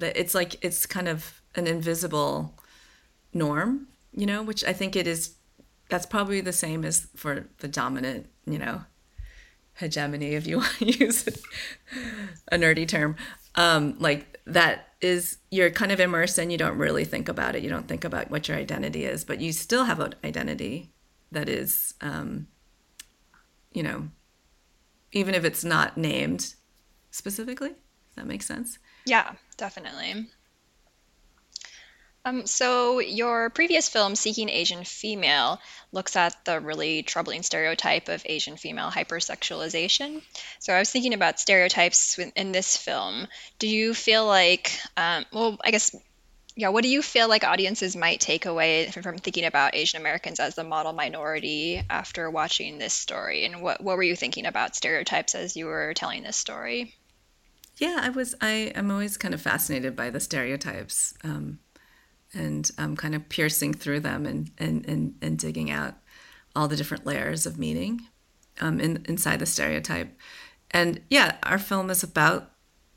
it's 0.00 0.34
like 0.34 0.56
it's 0.64 0.86
kind 0.86 1.08
of 1.08 1.40
an 1.54 1.66
invisible 1.66 2.54
norm 3.32 3.88
you 4.12 4.26
know 4.26 4.42
which 4.42 4.64
i 4.64 4.72
think 4.72 4.96
it 4.96 5.06
is 5.06 5.34
that's 5.88 6.06
probably 6.06 6.40
the 6.40 6.52
same 6.52 6.84
as 6.84 7.08
for 7.14 7.46
the 7.58 7.68
dominant 7.68 8.26
you 8.46 8.58
know 8.58 8.82
hegemony 9.74 10.34
if 10.34 10.46
you 10.46 10.56
want 10.58 10.72
to 10.78 10.86
use 10.86 11.28
a 12.50 12.56
nerdy 12.56 12.86
term. 12.86 13.16
Um, 13.54 13.96
like 13.98 14.40
that 14.46 14.88
is 15.00 15.38
you're 15.50 15.70
kind 15.70 15.92
of 15.92 16.00
immersed 16.00 16.38
and 16.38 16.50
you 16.50 16.56
don't 16.56 16.78
really 16.78 17.04
think 17.04 17.28
about 17.28 17.54
it. 17.54 17.62
You 17.62 17.68
don't 17.68 17.88
think 17.88 18.04
about 18.04 18.30
what 18.30 18.48
your 18.48 18.56
identity 18.56 19.04
is 19.04 19.24
but 19.24 19.40
you 19.40 19.52
still 19.52 19.84
have 19.84 20.00
an 20.00 20.14
identity 20.24 20.92
that 21.30 21.48
is 21.48 21.94
um, 22.00 22.46
you 23.72 23.82
know 23.82 24.08
even 25.12 25.34
if 25.34 25.44
it's 25.44 25.64
not 25.64 25.96
named 25.96 26.54
specifically. 27.10 27.68
Does 27.68 28.16
that 28.16 28.26
make 28.26 28.42
sense? 28.42 28.78
Yeah, 29.06 29.32
definitely. 29.56 30.26
Um, 32.24 32.46
so 32.46 33.00
your 33.00 33.50
previous 33.50 33.88
film, 33.88 34.14
Seeking 34.14 34.48
Asian 34.48 34.84
Female, 34.84 35.60
looks 35.90 36.14
at 36.14 36.44
the 36.44 36.60
really 36.60 37.02
troubling 37.02 37.42
stereotype 37.42 38.08
of 38.08 38.22
Asian 38.26 38.56
female 38.56 38.90
hypersexualization. 38.90 40.22
So 40.60 40.72
I 40.72 40.78
was 40.78 40.90
thinking 40.90 41.14
about 41.14 41.40
stereotypes 41.40 42.18
in 42.18 42.52
this 42.52 42.76
film. 42.76 43.26
Do 43.58 43.66
you 43.66 43.92
feel 43.92 44.24
like, 44.24 44.70
um, 44.96 45.24
well, 45.32 45.58
I 45.64 45.72
guess 45.72 45.96
yeah, 46.54 46.68
what 46.68 46.82
do 46.82 46.88
you 46.88 47.00
feel 47.00 47.28
like 47.28 47.44
audiences 47.44 47.96
might 47.96 48.20
take 48.20 48.44
away 48.44 48.90
from 48.90 49.18
thinking 49.18 49.44
about 49.44 49.74
Asian 49.74 50.00
Americans 50.00 50.38
as 50.38 50.54
the 50.54 50.64
model 50.64 50.92
minority 50.92 51.82
after 51.88 52.30
watching 52.30 52.78
this 52.78 52.92
story? 52.92 53.44
And 53.44 53.62
what, 53.62 53.82
what 53.82 53.96
were 53.96 54.02
you 54.02 54.16
thinking 54.16 54.44
about 54.46 54.76
stereotypes 54.76 55.34
as 55.34 55.56
you 55.56 55.66
were 55.66 55.94
telling 55.94 56.22
this 56.22 56.36
story? 56.36 56.94
Yeah, 57.78 58.00
I 58.02 58.10
was. 58.10 58.34
I 58.40 58.72
am 58.74 58.90
always 58.90 59.16
kind 59.16 59.32
of 59.32 59.40
fascinated 59.40 59.96
by 59.96 60.10
the 60.10 60.20
stereotypes, 60.20 61.14
um, 61.24 61.58
and 62.34 62.70
kind 62.76 63.14
of 63.14 63.28
piercing 63.30 63.72
through 63.72 64.00
them 64.00 64.26
and 64.26 64.50
and 64.58 64.86
and, 64.86 65.14
and 65.22 65.38
digging 65.38 65.70
out 65.70 65.94
all 66.54 66.68
the 66.68 66.76
different 66.76 67.06
layers 67.06 67.46
of 67.46 67.58
meaning 67.58 68.02
um, 68.60 68.78
in, 68.78 69.04
inside 69.08 69.38
the 69.38 69.46
stereotype. 69.46 70.14
And 70.70 71.00
yeah, 71.08 71.36
our 71.42 71.58
film 71.58 71.88
is 71.90 72.02
about 72.02 72.51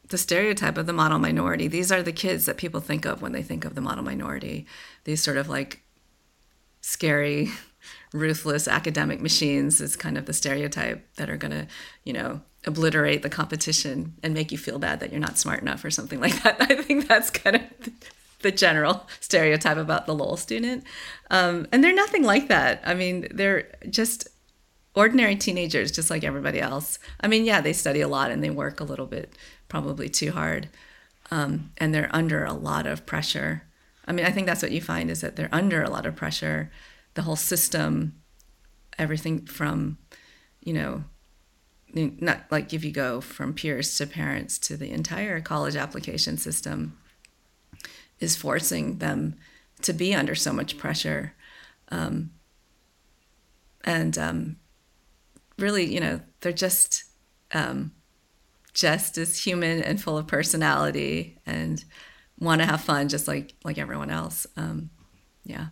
the 0.10 0.18
stereotype 0.18 0.78
of 0.78 0.86
the 0.86 0.94
model 0.94 1.20
minority. 1.20 1.68
These 1.68 1.92
are 1.92 2.04
the 2.04 2.12
kids 2.12 2.46
that 2.46 2.58
people 2.58 2.82
think 2.82 3.06
of 3.06 3.22
when 3.22 3.32
they 3.32 3.44
think 3.44 3.66
of 3.66 3.76
the 3.76 3.82
model 3.82 4.04
minority. 4.04 4.66
These 5.04 5.24
sort 5.24 5.38
of 5.38 5.50
like 5.50 5.82
scary, 6.82 7.50
ruthless 8.14 8.68
academic 8.68 9.22
machines 9.22 9.82
is 9.82 9.96
kind 9.96 10.18
of 10.18 10.26
the 10.26 10.34
stereotype 10.34 11.06
that 11.16 11.30
are 11.30 11.38
going 11.38 11.52
to, 11.52 11.68
you 12.04 12.14
know, 12.14 12.42
obliterate 12.66 13.22
the 13.22 13.30
competition 13.30 14.14
and 14.24 14.34
make 14.34 14.52
you 14.52 14.58
feel 14.58 14.80
bad 14.80 15.00
that 15.00 15.12
you're 15.12 15.20
not 15.20 15.38
smart 15.38 15.62
enough 15.62 15.84
or 15.84 15.92
something 15.92 16.20
like 16.26 16.42
that. 16.44 16.58
I 16.60 16.82
think 16.82 17.08
that's 17.08 17.30
kind 17.30 17.58
of 17.58 17.62
the 18.42 18.52
general 18.52 19.08
stereotype 19.20 19.78
about 19.78 20.06
the 20.06 20.14
Lowell 20.14 20.38
student. 20.38 20.84
Um, 21.32 21.68
and 21.72 21.84
they're 21.84 21.94
nothing 21.94 22.24
like 22.24 22.48
that. 22.50 22.82
I 22.86 22.94
mean, 22.94 23.28
they're 23.32 23.72
just 23.90 24.28
ordinary 24.96 25.36
teenagers, 25.36 25.92
just 25.92 26.10
like 26.10 26.24
everybody 26.24 26.60
else. 26.60 27.00
I 27.20 27.28
mean, 27.28 27.46
yeah, 27.46 27.62
they 27.62 27.74
study 27.74 28.02
a 28.02 28.08
lot 28.08 28.32
and 28.32 28.44
they 28.44 28.50
work 28.50 28.80
a 28.80 28.84
little 28.84 29.06
bit, 29.06 29.34
probably 29.76 30.08
too 30.08 30.32
hard, 30.32 30.70
um, 31.32 31.70
and 31.78 31.94
they're 31.94 32.16
under 32.16 32.46
a 32.46 32.54
lot 32.54 32.88
of 32.88 33.06
pressure. 33.06 33.64
I 34.06 34.14
mean, 34.14 34.26
I 34.26 34.32
think 34.32 34.48
that's 34.48 34.62
what 34.62 34.72
you 34.72 34.80
find 34.80 35.12
is 35.12 35.20
that 35.20 35.36
they're 35.36 35.50
under 35.52 35.84
a 35.84 35.90
lot 35.90 36.06
of 36.06 36.16
pressure. 36.16 36.72
The 37.16 37.24
whole 37.24 37.36
system, 37.36 38.16
everything 38.98 39.46
from, 39.46 39.98
you 40.62 40.72
know, 40.72 41.04
not 41.94 42.46
like 42.50 42.74
if 42.74 42.86
you 42.86 42.92
go 42.92 43.20
from 43.20 43.54
peers 43.54 43.98
to 43.98 44.08
parents 44.08 44.58
to 44.60 44.78
the 44.78 44.92
entire 44.92 45.42
college 45.42 45.76
application 45.76 46.38
system 46.38 46.98
is 48.22 48.38
forcing 48.38 49.00
them 49.00 49.36
to 49.82 49.92
be 49.92 50.16
under 50.16 50.36
so 50.36 50.54
much 50.54 50.78
pressure 50.78 51.34
um, 51.90 52.32
and 53.84 54.18
um, 54.18 54.56
really 55.58 55.86
you 55.86 56.00
know 56.02 56.20
they're 56.42 56.52
just 56.52 57.06
um, 57.54 57.92
just 58.76 59.18
as 59.18 59.44
human 59.44 59.82
and 59.82 60.00
full 60.00 60.18
of 60.18 60.28
personality 60.28 61.40
and 61.48 61.84
want 62.40 62.62
to 62.62 62.68
have 62.68 62.82
fun 62.82 63.10
just 63.10 63.28
like 63.28 63.54
like 63.64 63.80
everyone 63.80 64.12
else 64.12 64.46
um, 64.58 64.92
yeah 65.44 65.68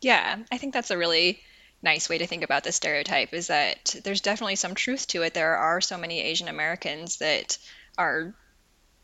yeah 0.00 0.36
i 0.50 0.56
think 0.56 0.72
that's 0.72 0.90
a 0.90 0.96
really 0.96 1.40
nice 1.82 2.08
way 2.08 2.18
to 2.18 2.26
think 2.26 2.42
about 2.42 2.64
the 2.64 2.72
stereotype 2.72 3.32
is 3.32 3.48
that 3.48 3.94
there's 4.04 4.20
definitely 4.20 4.56
some 4.56 4.74
truth 4.74 5.06
to 5.08 5.22
it. 5.22 5.34
There 5.34 5.56
are 5.56 5.80
so 5.80 5.98
many 5.98 6.20
Asian 6.20 6.48
Americans 6.48 7.18
that 7.18 7.58
are 7.98 8.34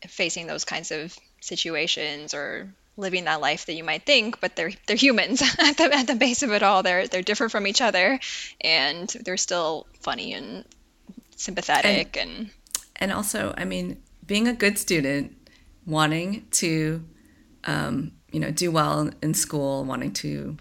facing 0.07 0.47
those 0.47 0.65
kinds 0.65 0.91
of 0.91 1.17
situations 1.39 2.33
or 2.33 2.73
living 2.97 3.23
that 3.23 3.41
life 3.41 3.65
that 3.65 3.73
you 3.73 3.83
might 3.83 4.05
think, 4.05 4.39
but 4.39 4.55
they're 4.55 4.71
they're 4.87 4.95
humans 4.95 5.41
at 5.59 5.77
the 5.77 5.93
at 5.93 6.07
the 6.07 6.15
base 6.15 6.43
of 6.43 6.51
it 6.51 6.63
all. 6.63 6.83
They're 6.83 7.07
they're 7.07 7.21
different 7.21 7.51
from 7.51 7.67
each 7.67 7.81
other, 7.81 8.19
and 8.61 9.07
they're 9.09 9.37
still 9.37 9.87
funny 10.01 10.33
and 10.33 10.65
sympathetic 11.43 12.17
and 12.17 12.29
and, 12.31 12.49
and 12.95 13.11
also, 13.11 13.53
I 13.57 13.65
mean, 13.65 14.01
being 14.25 14.47
a 14.47 14.53
good 14.53 14.77
student, 14.77 15.35
wanting 15.85 16.47
to, 16.51 17.03
um, 17.65 18.13
you 18.31 18.39
know, 18.39 18.51
do 18.51 18.71
well 18.71 19.11
in 19.21 19.33
school, 19.33 19.83
wanting 19.83 20.13
to 20.13 20.57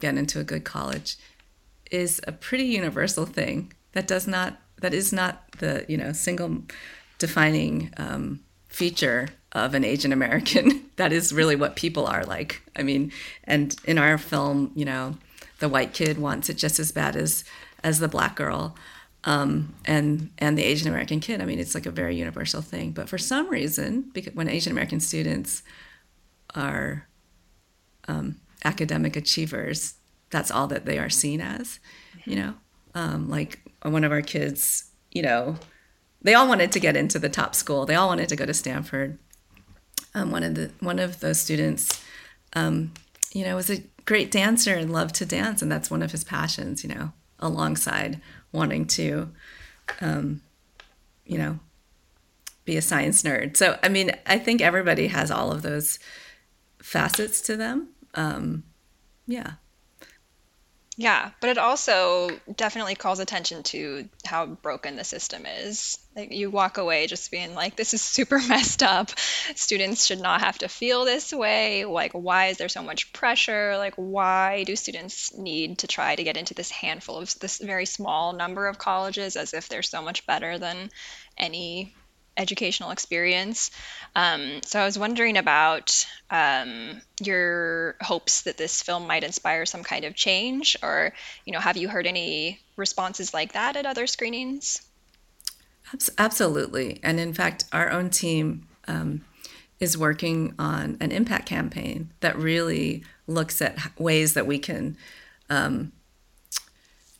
get 0.00 0.16
into 0.16 0.40
a 0.40 0.44
good 0.44 0.64
college 0.64 1.16
is 1.90 2.20
a 2.26 2.32
pretty 2.32 2.64
universal 2.64 3.26
thing 3.26 3.72
that 3.92 4.06
does 4.06 4.26
not 4.26 4.58
that 4.80 4.92
is 4.92 5.12
not 5.12 5.50
the 5.58 5.84
you 5.88 5.96
know 5.96 6.12
single 6.12 6.62
defining 7.18 7.92
um, 7.96 8.40
feature 8.68 9.28
of 9.52 9.74
an 9.74 9.84
Asian 9.84 10.12
American. 10.12 10.82
that 10.96 11.12
is 11.12 11.32
really 11.32 11.56
what 11.56 11.76
people 11.76 12.06
are 12.06 12.24
like. 12.24 12.62
I 12.76 12.82
mean, 12.82 13.12
and 13.44 13.74
in 13.84 13.98
our 13.98 14.18
film, 14.18 14.72
you 14.74 14.84
know, 14.84 15.16
the 15.60 15.68
white 15.68 15.94
kid 15.94 16.18
wants 16.18 16.50
it 16.50 16.56
just 16.56 16.78
as 16.78 16.92
bad 16.92 17.16
as 17.16 17.44
as 17.82 18.00
the 18.00 18.08
black 18.08 18.36
girl. 18.36 18.76
Um, 19.26 19.74
and 19.84 20.30
and 20.38 20.56
the 20.56 20.62
Asian 20.62 20.88
American 20.88 21.18
kid. 21.18 21.40
I 21.40 21.46
mean, 21.46 21.58
it's 21.58 21.74
like 21.74 21.86
a 21.86 21.90
very 21.90 22.16
universal 22.16 22.62
thing. 22.62 22.92
But 22.92 23.08
for 23.08 23.18
some 23.18 23.50
reason, 23.50 24.10
because 24.14 24.34
when 24.34 24.48
Asian 24.48 24.70
American 24.70 25.00
students 25.00 25.64
are 26.54 27.08
um, 28.06 28.36
academic 28.64 29.16
achievers, 29.16 29.94
that's 30.30 30.50
all 30.52 30.68
that 30.68 30.86
they 30.86 30.98
are 30.98 31.10
seen 31.10 31.40
as, 31.40 31.80
you 32.24 32.36
know. 32.36 32.54
Um, 32.94 33.28
like 33.28 33.60
one 33.82 34.04
of 34.04 34.12
our 34.12 34.22
kids, 34.22 34.90
you 35.10 35.22
know, 35.22 35.56
they 36.22 36.34
all 36.34 36.48
wanted 36.48 36.72
to 36.72 36.80
get 36.80 36.96
into 36.96 37.18
the 37.18 37.28
top 37.28 37.54
school. 37.54 37.84
They 37.84 37.94
all 37.94 38.08
wanted 38.08 38.28
to 38.30 38.36
go 38.36 38.46
to 38.46 38.54
Stanford. 38.54 39.18
Um, 40.14 40.30
one 40.30 40.44
of 40.44 40.54
the 40.54 40.70
one 40.80 40.98
of 40.98 41.20
those 41.20 41.40
students, 41.40 42.02
um, 42.54 42.92
you 43.32 43.44
know, 43.44 43.56
was 43.56 43.70
a 43.70 43.82
great 44.04 44.30
dancer 44.30 44.74
and 44.74 44.92
loved 44.92 45.16
to 45.16 45.26
dance, 45.26 45.62
and 45.62 45.70
that's 45.70 45.90
one 45.90 46.02
of 46.02 46.12
his 46.12 46.24
passions. 46.24 46.84
You 46.84 46.94
know, 46.94 47.12
alongside 47.38 48.20
wanting 48.56 48.86
to, 48.86 49.30
um, 50.00 50.42
you 51.24 51.38
know, 51.38 51.60
be 52.64 52.76
a 52.76 52.82
science 52.82 53.22
nerd. 53.22 53.56
So 53.56 53.78
I 53.82 53.88
mean, 53.88 54.10
I 54.26 54.38
think 54.38 54.60
everybody 54.60 55.06
has 55.06 55.30
all 55.30 55.52
of 55.52 55.62
those 55.62 56.00
facets 56.80 57.40
to 57.42 57.56
them. 57.56 57.88
Um, 58.14 58.64
yeah. 59.26 59.52
Yeah, 60.98 61.30
but 61.42 61.50
it 61.50 61.58
also 61.58 62.30
definitely 62.56 62.94
calls 62.94 63.18
attention 63.18 63.62
to 63.64 64.08
how 64.24 64.46
broken 64.46 64.96
the 64.96 65.04
system 65.04 65.44
is. 65.44 65.98
Like 66.16 66.32
you 66.32 66.50
walk 66.50 66.78
away 66.78 67.06
just 67.06 67.30
being 67.30 67.54
like, 67.54 67.76
this 67.76 67.92
is 67.92 68.00
super 68.00 68.38
messed 68.48 68.82
up. 68.82 69.10
Students 69.56 70.06
should 70.06 70.20
not 70.22 70.40
have 70.40 70.56
to 70.58 70.68
feel 70.68 71.04
this 71.04 71.34
way. 71.34 71.84
Like, 71.84 72.12
why 72.12 72.46
is 72.46 72.56
there 72.56 72.70
so 72.70 72.82
much 72.82 73.12
pressure? 73.12 73.76
Like, 73.76 73.92
why 73.96 74.64
do 74.64 74.74
students 74.74 75.36
need 75.36 75.80
to 75.80 75.86
try 75.86 76.16
to 76.16 76.24
get 76.24 76.38
into 76.38 76.54
this 76.54 76.70
handful 76.70 77.18
of 77.18 77.38
this 77.40 77.58
very 77.58 77.84
small 77.84 78.32
number 78.32 78.66
of 78.66 78.78
colleges 78.78 79.36
as 79.36 79.52
if 79.52 79.68
they're 79.68 79.82
so 79.82 80.00
much 80.00 80.26
better 80.26 80.58
than 80.58 80.88
any 81.36 81.94
educational 82.36 82.90
experience. 82.90 83.70
Um, 84.14 84.60
so 84.62 84.80
I 84.80 84.84
was 84.84 84.98
wondering 84.98 85.36
about 85.36 86.06
um, 86.30 87.00
your 87.20 87.96
hopes 88.00 88.42
that 88.42 88.56
this 88.56 88.82
film 88.82 89.06
might 89.06 89.24
inspire 89.24 89.66
some 89.66 89.82
kind 89.82 90.04
of 90.04 90.14
change, 90.14 90.76
or 90.82 91.12
you 91.44 91.52
know, 91.52 91.60
have 91.60 91.76
you 91.76 91.88
heard 91.88 92.06
any 92.06 92.60
responses 92.76 93.32
like 93.32 93.52
that 93.52 93.76
at 93.76 93.86
other 93.86 94.06
screenings? 94.06 94.82
Absolutely, 96.18 97.00
and 97.02 97.20
in 97.20 97.32
fact, 97.32 97.64
our 97.72 97.90
own 97.90 98.10
team 98.10 98.66
um, 98.88 99.24
is 99.78 99.96
working 99.96 100.54
on 100.58 100.96
an 101.00 101.12
impact 101.12 101.46
campaign 101.46 102.10
that 102.20 102.36
really 102.36 103.04
looks 103.26 103.60
at 103.60 103.78
ways 103.98 104.34
that 104.34 104.46
we 104.46 104.58
can 104.58 104.96
um, 105.50 105.92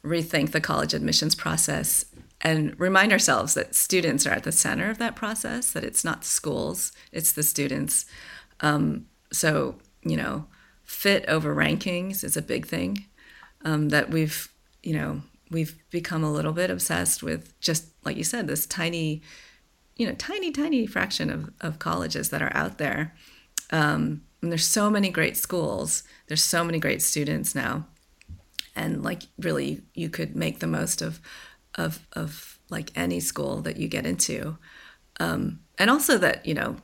rethink 0.02 0.52
the 0.52 0.61
college 0.61 0.94
admissions 0.94 1.35
process 1.35 2.05
and 2.40 2.79
remind 2.79 3.12
ourselves 3.12 3.55
that 3.55 3.75
students 3.75 4.27
are 4.27 4.33
at 4.33 4.44
the 4.44 4.53
center 4.53 4.90
of 4.90 4.99
that 4.99 5.16
process, 5.16 5.72
that 5.72 5.85
it's 5.85 6.05
not 6.05 6.25
schools, 6.25 6.92
it's 7.12 7.33
the 7.33 7.42
students. 7.42 8.07
Um, 8.61 9.07
so, 9.33 9.77
you 10.03 10.16
know, 10.16 10.46
fit 10.85 11.25
over 11.29 11.55
rankings 11.55 12.22
is 12.22 12.37
a 12.37 12.42
big 12.42 12.66
thing 12.66 13.07
um, 13.64 13.88
that 13.88 14.11
we've, 14.11 14.49
you 14.83 14.94
know, 14.94 15.22
we've 15.51 15.77
become 15.90 16.22
a 16.22 16.33
little 16.33 16.53
bit 16.53 16.70
obsessed 16.70 17.22
with 17.22 17.59
just, 17.61 17.87
like 18.05 18.16
you 18.16 18.25
said, 18.25 18.46
this 18.46 18.66
tiny, 18.66 19.22
you 19.96 20.07
know, 20.07 20.14
tiny, 20.14 20.53
tiny 20.53 20.87
fraction 20.87 21.31
of, 21.31 21.51
of 21.61 21.79
colleges 21.79 22.31
that 22.31 22.42
are 22.42 22.55
out 22.55 22.79
there. 22.79 23.14
Um, 23.70 24.22
and 24.42 24.53
there's 24.53 24.66
so 24.66 24.90
many 24.90 25.11
great 25.11 25.37
schools, 25.37 26.03
there's 26.29 26.44
so 26.44 26.62
many 26.62 26.79
great 26.79 27.03
students 27.03 27.55
now. 27.55 27.87
And 28.77 29.03
like, 29.03 29.22
really, 29.38 29.83
you 29.94 30.11
could 30.11 30.37
make 30.37 30.59
the 30.59 30.66
most 30.66 31.01
of 31.01 31.20
of 31.77 32.07
of 32.12 32.59
like 32.69 32.91
any 32.97 33.21
school 33.21 33.61
that 33.62 33.77
you 33.77 33.89
get 33.89 34.07
into, 34.07 34.59
um, 35.21 35.61
and 35.79 35.91
also 35.91 36.19
that 36.19 36.45
you 36.47 36.55
know, 36.55 36.77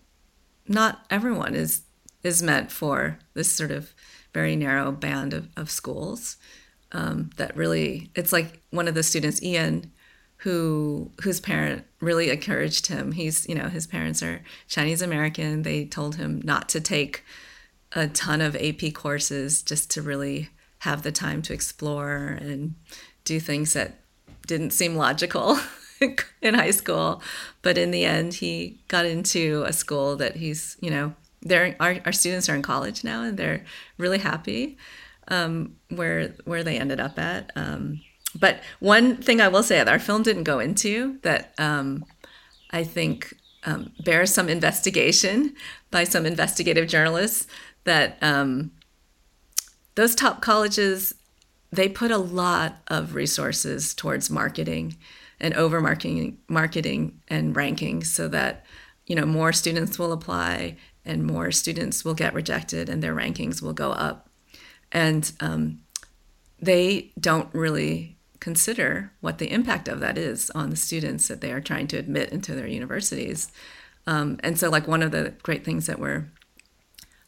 not 0.69 1.05
everyone 1.11 1.55
is 1.55 1.83
is 2.23 2.43
meant 2.43 2.71
for 2.71 3.19
this 3.35 3.51
sort 3.51 3.71
of 3.71 3.93
very 4.33 4.57
narrow 4.57 4.93
band 4.93 5.35
of, 5.35 5.49
of 5.57 5.71
schools. 5.71 6.37
Um, 6.93 7.31
that 7.37 7.57
really, 7.57 8.11
it's 8.15 8.33
like 8.33 8.63
one 8.71 8.87
of 8.87 8.95
the 8.95 9.03
students, 9.03 9.43
Ian, 9.43 9.91
who 10.39 11.11
whose 11.23 11.41
parent 11.41 11.85
really 12.01 12.31
encouraged 12.31 12.89
him. 12.89 13.13
He's 13.13 13.49
you 13.49 13.55
know 13.55 13.69
his 13.69 13.87
parents 13.87 14.23
are 14.23 14.43
Chinese 14.69 15.01
American. 15.01 15.63
They 15.63 15.87
told 15.87 16.17
him 16.17 16.41
not 16.45 16.69
to 16.71 16.81
take 16.81 17.25
a 17.93 18.09
ton 18.09 18.41
of 18.41 18.57
AP 18.57 18.93
courses 18.95 19.63
just 19.63 19.91
to 19.93 20.03
really 20.03 20.51
have 20.81 21.03
the 21.03 21.13
time 21.13 21.43
to 21.43 21.53
explore 21.53 22.39
and 22.41 22.75
do 23.25 23.39
things 23.39 23.73
that 23.75 24.01
didn't 24.53 24.73
seem 24.73 24.97
logical 24.97 25.59
in 26.43 26.55
high 26.55 26.71
school. 26.73 27.23
But 27.63 27.79
in 27.79 27.91
the 27.91 28.05
end, 28.05 28.35
he 28.35 28.81
got 28.89 29.07
into 29.07 29.65
a 29.67 29.73
school 29.73 30.17
that 30.17 30.37
he's, 30.37 30.77
you 30.81 30.91
know, 30.91 31.15
our, 31.81 31.99
our 32.05 32.13
students 32.13 32.49
are 32.49 32.55
in 32.55 32.63
college 32.63 33.03
now 33.03 33.23
and 33.23 33.39
they're 33.39 33.65
really 33.97 34.19
happy 34.19 34.77
um, 35.29 35.77
where, 35.89 36.35
where 36.45 36.63
they 36.63 36.79
ended 36.79 37.01
up 37.01 37.19
at. 37.19 37.51
Um, 37.57 38.03
but 38.39 38.61
one 38.81 39.17
thing 39.17 39.41
I 39.41 39.49
will 39.49 39.63
say 39.63 39.77
that 39.77 39.89
our 39.89 39.99
film 39.99 40.23
didn't 40.23 40.45
go 40.45 40.59
into 40.59 41.19
that 41.23 41.55
um, 41.59 42.05
I 42.71 42.85
think 42.85 43.35
um, 43.65 43.93
bears 44.05 44.33
some 44.33 44.49
investigation 44.49 45.55
by 45.91 46.05
some 46.05 46.27
investigative 46.27 46.89
journalists 46.89 47.47
that 47.85 48.19
um, 48.23 48.73
those 49.95 50.15
top 50.15 50.41
colleges 50.41 51.15
they 51.73 51.89
put 51.89 52.11
a 52.11 52.19
lot 52.19 52.77
of 52.89 53.15
resources 53.15 53.95
towards 53.95 54.31
marketing 54.31 54.97
and 55.41 55.55
over 55.55 55.81
marketing 55.81 56.39
marketing 56.49 57.21
and 57.29 57.57
ranking 57.57 58.05
so 58.05 58.29
that 58.29 58.65
you 59.07 59.17
know 59.17 59.27
more 59.27 59.53
students 59.53 59.99
will 59.99 60.13
apply 60.13 60.77
and 61.05 61.25
more 61.25 61.51
students 61.51 62.05
will 62.05 62.15
get 62.15 62.35
rejected 62.35 62.89
and 62.89 63.03
their 63.03 63.15
rankings 63.15 63.61
will 63.61 63.73
go 63.73 63.91
up. 63.91 64.29
And 64.93 65.33
um, 65.41 65.81
they 66.61 67.11
don't 67.19 67.53
really 67.53 68.19
consider 68.39 69.13
what 69.21 69.39
the 69.39 69.51
impact 69.51 69.89
of 69.89 70.01
that 70.01 70.19
is 70.19 70.51
on 70.51 70.71
the 70.71 70.77
students 70.77 71.29
that 71.29 71.41
they 71.41 71.53
are 71.53 71.61
trying 71.61 71.87
to 71.89 71.97
admit 71.97 72.31
into 72.31 72.55
their 72.55 72.67
universities. 72.67 73.51
Um, 74.07 74.39
and 74.43 74.59
so 74.59 74.69
like 74.69 74.87
one 74.87 75.03
of 75.03 75.13
the 75.13 75.35
great 75.43 75.65
things 75.65 75.87
that 75.87 75.99
we're 75.99 76.31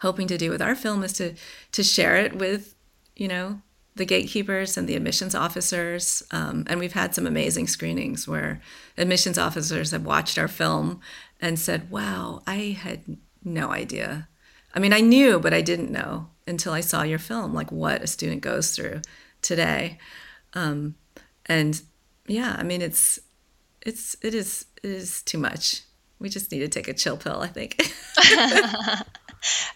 hoping 0.01 0.27
to 0.29 0.39
do 0.39 0.51
with 0.51 0.61
our 0.61 0.75
film 0.75 1.03
is 1.03 1.15
to 1.15 1.35
to 1.73 1.83
share 1.83 2.17
it 2.17 2.37
with 2.37 2.75
you 3.17 3.27
know 3.27 3.61
the 3.97 4.05
gatekeepers 4.05 4.77
and 4.77 4.89
the 4.89 4.97
admissions 4.97 5.35
officers. 5.35 6.23
Um, 6.31 6.65
and 6.69 6.81
we've 6.81 6.93
had 6.93 7.15
some 7.15 7.27
amazing 7.27 7.69
screenings 7.69 8.27
where 8.27 8.61
admissions 8.99 9.39
officers 9.39 9.93
have 9.93 10.05
watched 10.05 10.39
our 10.39 10.49
film 10.49 11.01
and 11.41 11.59
said, 11.59 11.91
wow, 11.91 12.43
I 12.47 12.77
had 12.81 13.17
no 13.45 13.71
idea. 13.71 14.29
I 14.75 14.81
mean, 14.81 14.93
I 14.93 15.01
knew, 15.01 15.39
but 15.39 15.55
I 15.55 15.61
didn't 15.61 15.93
know 15.93 16.29
until 16.47 16.73
I 16.73 16.81
saw 16.81 17.03
your 17.03 17.19
film, 17.19 17.55
like 17.55 17.71
what 17.71 18.03
a 18.03 18.07
student 18.07 18.41
goes 18.43 18.75
through 18.75 19.03
today. 19.43 19.99
Um, 20.55 20.97
and 21.47 21.81
yeah, 22.27 22.57
I 22.59 22.65
mean, 22.65 22.83
it's, 22.83 23.21
it's, 23.83 24.17
it 24.23 24.35
is, 24.35 24.67
it 24.83 24.91
is 24.91 25.23
too 25.23 25.39
much. 25.39 25.83
We 26.19 26.29
just 26.29 26.51
need 26.51 26.61
to 26.61 26.69
take 26.69 26.89
a 26.89 26.95
chill 26.95 27.17
pill, 27.17 27.41
I 27.41 27.49
think. 27.49 27.81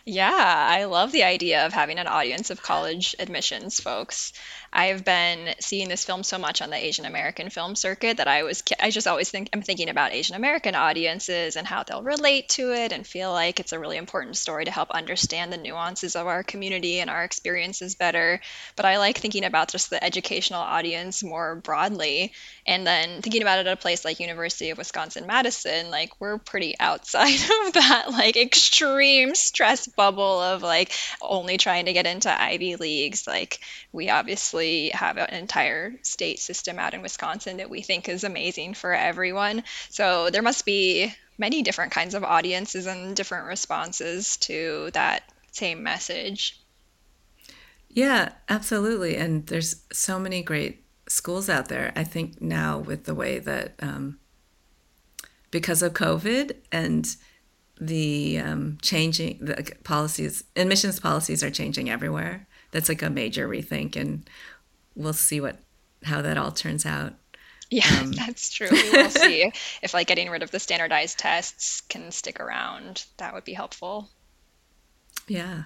Yeah, 0.04 0.32
I 0.32 0.84
love 0.84 1.12
the 1.12 1.24
idea 1.24 1.66
of 1.66 1.72
having 1.72 1.98
an 1.98 2.06
audience 2.06 2.50
of 2.50 2.62
college 2.62 3.14
admissions 3.18 3.80
folks. 3.80 4.32
I've 4.72 5.04
been 5.04 5.54
seeing 5.60 5.88
this 5.88 6.04
film 6.04 6.22
so 6.22 6.38
much 6.38 6.60
on 6.60 6.70
the 6.70 6.76
Asian 6.76 7.06
American 7.06 7.48
film 7.48 7.74
circuit 7.74 8.18
that 8.18 8.28
I 8.28 8.42
was 8.42 8.62
I 8.78 8.90
just 8.90 9.06
always 9.06 9.30
think 9.30 9.48
I'm 9.52 9.62
thinking 9.62 9.88
about 9.88 10.12
Asian 10.12 10.36
American 10.36 10.74
audiences 10.74 11.56
and 11.56 11.66
how 11.66 11.82
they'll 11.82 12.02
relate 12.02 12.50
to 12.50 12.72
it 12.72 12.92
and 12.92 13.06
feel 13.06 13.32
like 13.32 13.60
it's 13.60 13.72
a 13.72 13.78
really 13.78 13.96
important 13.96 14.36
story 14.36 14.66
to 14.66 14.70
help 14.70 14.90
understand 14.90 15.52
the 15.52 15.56
nuances 15.56 16.16
of 16.16 16.26
our 16.26 16.42
community 16.42 17.00
and 17.00 17.08
our 17.08 17.24
experiences 17.24 17.94
better. 17.94 18.40
But 18.76 18.84
I 18.84 18.98
like 18.98 19.18
thinking 19.18 19.44
about 19.44 19.70
just 19.70 19.88
the 19.88 20.02
educational 20.04 20.60
audience 20.60 21.24
more 21.24 21.56
broadly 21.56 22.32
and 22.66 22.86
then 22.86 23.22
thinking 23.22 23.42
about 23.42 23.60
it 23.60 23.66
at 23.66 23.72
a 23.72 23.76
place 23.80 24.04
like 24.04 24.20
University 24.20 24.68
of 24.70 24.78
Wisconsin 24.78 25.26
Madison, 25.26 25.90
like 25.90 26.20
we're 26.20 26.38
pretty 26.38 26.74
outside 26.78 27.34
of 27.66 27.72
that 27.72 28.10
like 28.10 28.36
extreme 28.36 29.34
stress 29.34 29.86
bubble 29.86 30.40
of 30.40 30.62
like 30.62 30.92
only 31.22 31.56
trying 31.56 31.86
to 31.86 31.94
get 31.94 32.06
into 32.06 32.30
Ivy 32.30 32.76
leagues. 32.76 33.26
Like 33.26 33.60
we 33.92 34.10
obviously 34.10 34.67
have 34.90 35.16
an 35.16 35.34
entire 35.34 35.94
state 36.02 36.38
system 36.38 36.78
out 36.78 36.94
in 36.94 37.02
Wisconsin 37.02 37.58
that 37.58 37.70
we 37.70 37.82
think 37.82 38.08
is 38.08 38.24
amazing 38.24 38.74
for 38.74 38.92
everyone. 38.92 39.64
So 39.90 40.30
there 40.30 40.42
must 40.42 40.64
be 40.64 41.12
many 41.38 41.62
different 41.62 41.92
kinds 41.92 42.14
of 42.14 42.24
audiences 42.24 42.86
and 42.86 43.14
different 43.14 43.46
responses 43.46 44.36
to 44.38 44.90
that 44.92 45.22
same 45.52 45.82
message. 45.82 46.60
Yeah, 47.88 48.32
absolutely. 48.48 49.16
And 49.16 49.46
there's 49.46 49.82
so 49.92 50.18
many 50.18 50.42
great 50.42 50.84
schools 51.08 51.48
out 51.48 51.68
there. 51.68 51.92
I 51.96 52.04
think 52.04 52.40
now 52.40 52.78
with 52.78 53.04
the 53.04 53.14
way 53.14 53.38
that 53.38 53.74
um, 53.80 54.18
because 55.50 55.82
of 55.82 55.94
COVID 55.94 56.56
and 56.70 57.16
the 57.80 58.38
um, 58.38 58.78
changing 58.82 59.38
the 59.40 59.72
policies, 59.84 60.44
admissions 60.56 61.00
policies 61.00 61.42
are 61.42 61.50
changing 61.50 61.88
everywhere 61.88 62.46
that's 62.70 62.88
like 62.88 63.02
a 63.02 63.10
major 63.10 63.48
rethink, 63.48 63.96
and 63.96 64.28
we'll 64.98 65.14
see 65.14 65.40
what 65.40 65.56
how 66.04 66.20
that 66.20 66.36
all 66.36 66.52
turns 66.52 66.84
out. 66.84 67.14
Yeah, 67.70 67.86
um, 68.00 68.12
that's 68.12 68.50
true. 68.50 68.68
We 68.70 68.90
will 68.90 69.10
see 69.10 69.50
if 69.82 69.94
like 69.94 70.06
getting 70.06 70.30
rid 70.30 70.42
of 70.42 70.50
the 70.50 70.60
standardized 70.60 71.18
tests 71.18 71.80
can 71.82 72.10
stick 72.10 72.40
around. 72.40 73.04
That 73.16 73.34
would 73.34 73.44
be 73.44 73.54
helpful. 73.54 74.08
Yeah. 75.26 75.64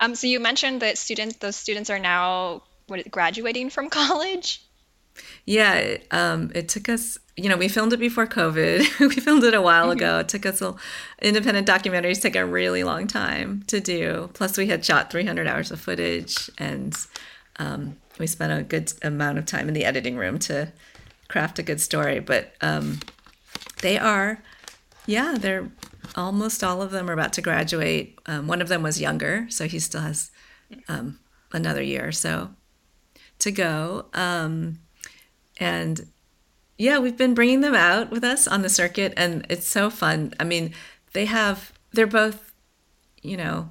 Um, 0.00 0.14
so 0.14 0.26
you 0.26 0.40
mentioned 0.40 0.82
that 0.82 0.98
students, 0.98 1.36
those 1.36 1.56
students 1.56 1.90
are 1.90 1.98
now 1.98 2.62
what, 2.86 3.10
graduating 3.10 3.70
from 3.70 3.90
college. 3.90 4.62
Yeah, 5.46 5.98
um, 6.10 6.50
it 6.54 6.68
took 6.68 6.88
us. 6.88 7.18
You 7.36 7.48
know, 7.48 7.56
we 7.56 7.68
filmed 7.68 7.92
it 7.92 7.98
before 7.98 8.26
COVID. 8.26 9.00
we 9.00 9.14
filmed 9.14 9.44
it 9.44 9.54
a 9.54 9.62
while 9.62 9.84
mm-hmm. 9.84 9.98
ago. 9.98 10.18
It 10.18 10.28
took 10.28 10.46
us 10.46 10.60
a, 10.60 10.74
independent 11.20 11.68
documentaries 11.68 12.20
take 12.20 12.36
a 12.36 12.44
really 12.44 12.84
long 12.84 13.06
time 13.06 13.62
to 13.68 13.80
do. 13.80 14.30
Plus, 14.34 14.56
we 14.56 14.66
had 14.66 14.84
shot 14.84 15.10
300 15.10 15.46
hours 15.46 15.70
of 15.70 15.80
footage, 15.80 16.50
and 16.58 16.96
um, 17.58 17.96
we 18.18 18.26
spent 18.26 18.52
a 18.52 18.62
good 18.62 18.92
amount 19.02 19.38
of 19.38 19.46
time 19.46 19.68
in 19.68 19.74
the 19.74 19.84
editing 19.84 20.16
room 20.16 20.38
to 20.40 20.72
craft 21.28 21.58
a 21.58 21.62
good 21.62 21.80
story. 21.80 22.20
But 22.20 22.52
um, 22.60 23.00
they 23.82 23.98
are, 23.98 24.42
yeah, 25.06 25.36
they're 25.38 25.70
almost 26.16 26.62
all 26.62 26.82
of 26.82 26.90
them 26.90 27.08
are 27.08 27.14
about 27.14 27.32
to 27.34 27.42
graduate. 27.42 28.18
Um, 28.26 28.46
one 28.46 28.60
of 28.60 28.68
them 28.68 28.82
was 28.82 29.00
younger, 29.00 29.46
so 29.48 29.66
he 29.66 29.78
still 29.78 30.02
has 30.02 30.30
um, 30.88 31.18
another 31.52 31.82
year 31.82 32.06
or 32.06 32.12
so 32.12 32.50
to 33.40 33.50
go. 33.50 34.06
Um, 34.14 34.80
and 35.58 36.06
yeah, 36.78 36.98
we've 36.98 37.16
been 37.16 37.34
bringing 37.34 37.60
them 37.60 37.74
out 37.74 38.10
with 38.10 38.24
us 38.24 38.46
on 38.46 38.62
the 38.62 38.68
circuit, 38.68 39.12
and 39.16 39.46
it's 39.48 39.66
so 39.66 39.90
fun. 39.90 40.34
I 40.40 40.44
mean, 40.44 40.74
they 41.12 41.26
have, 41.26 41.72
they're 41.92 42.06
both, 42.06 42.52
you 43.22 43.36
know, 43.36 43.70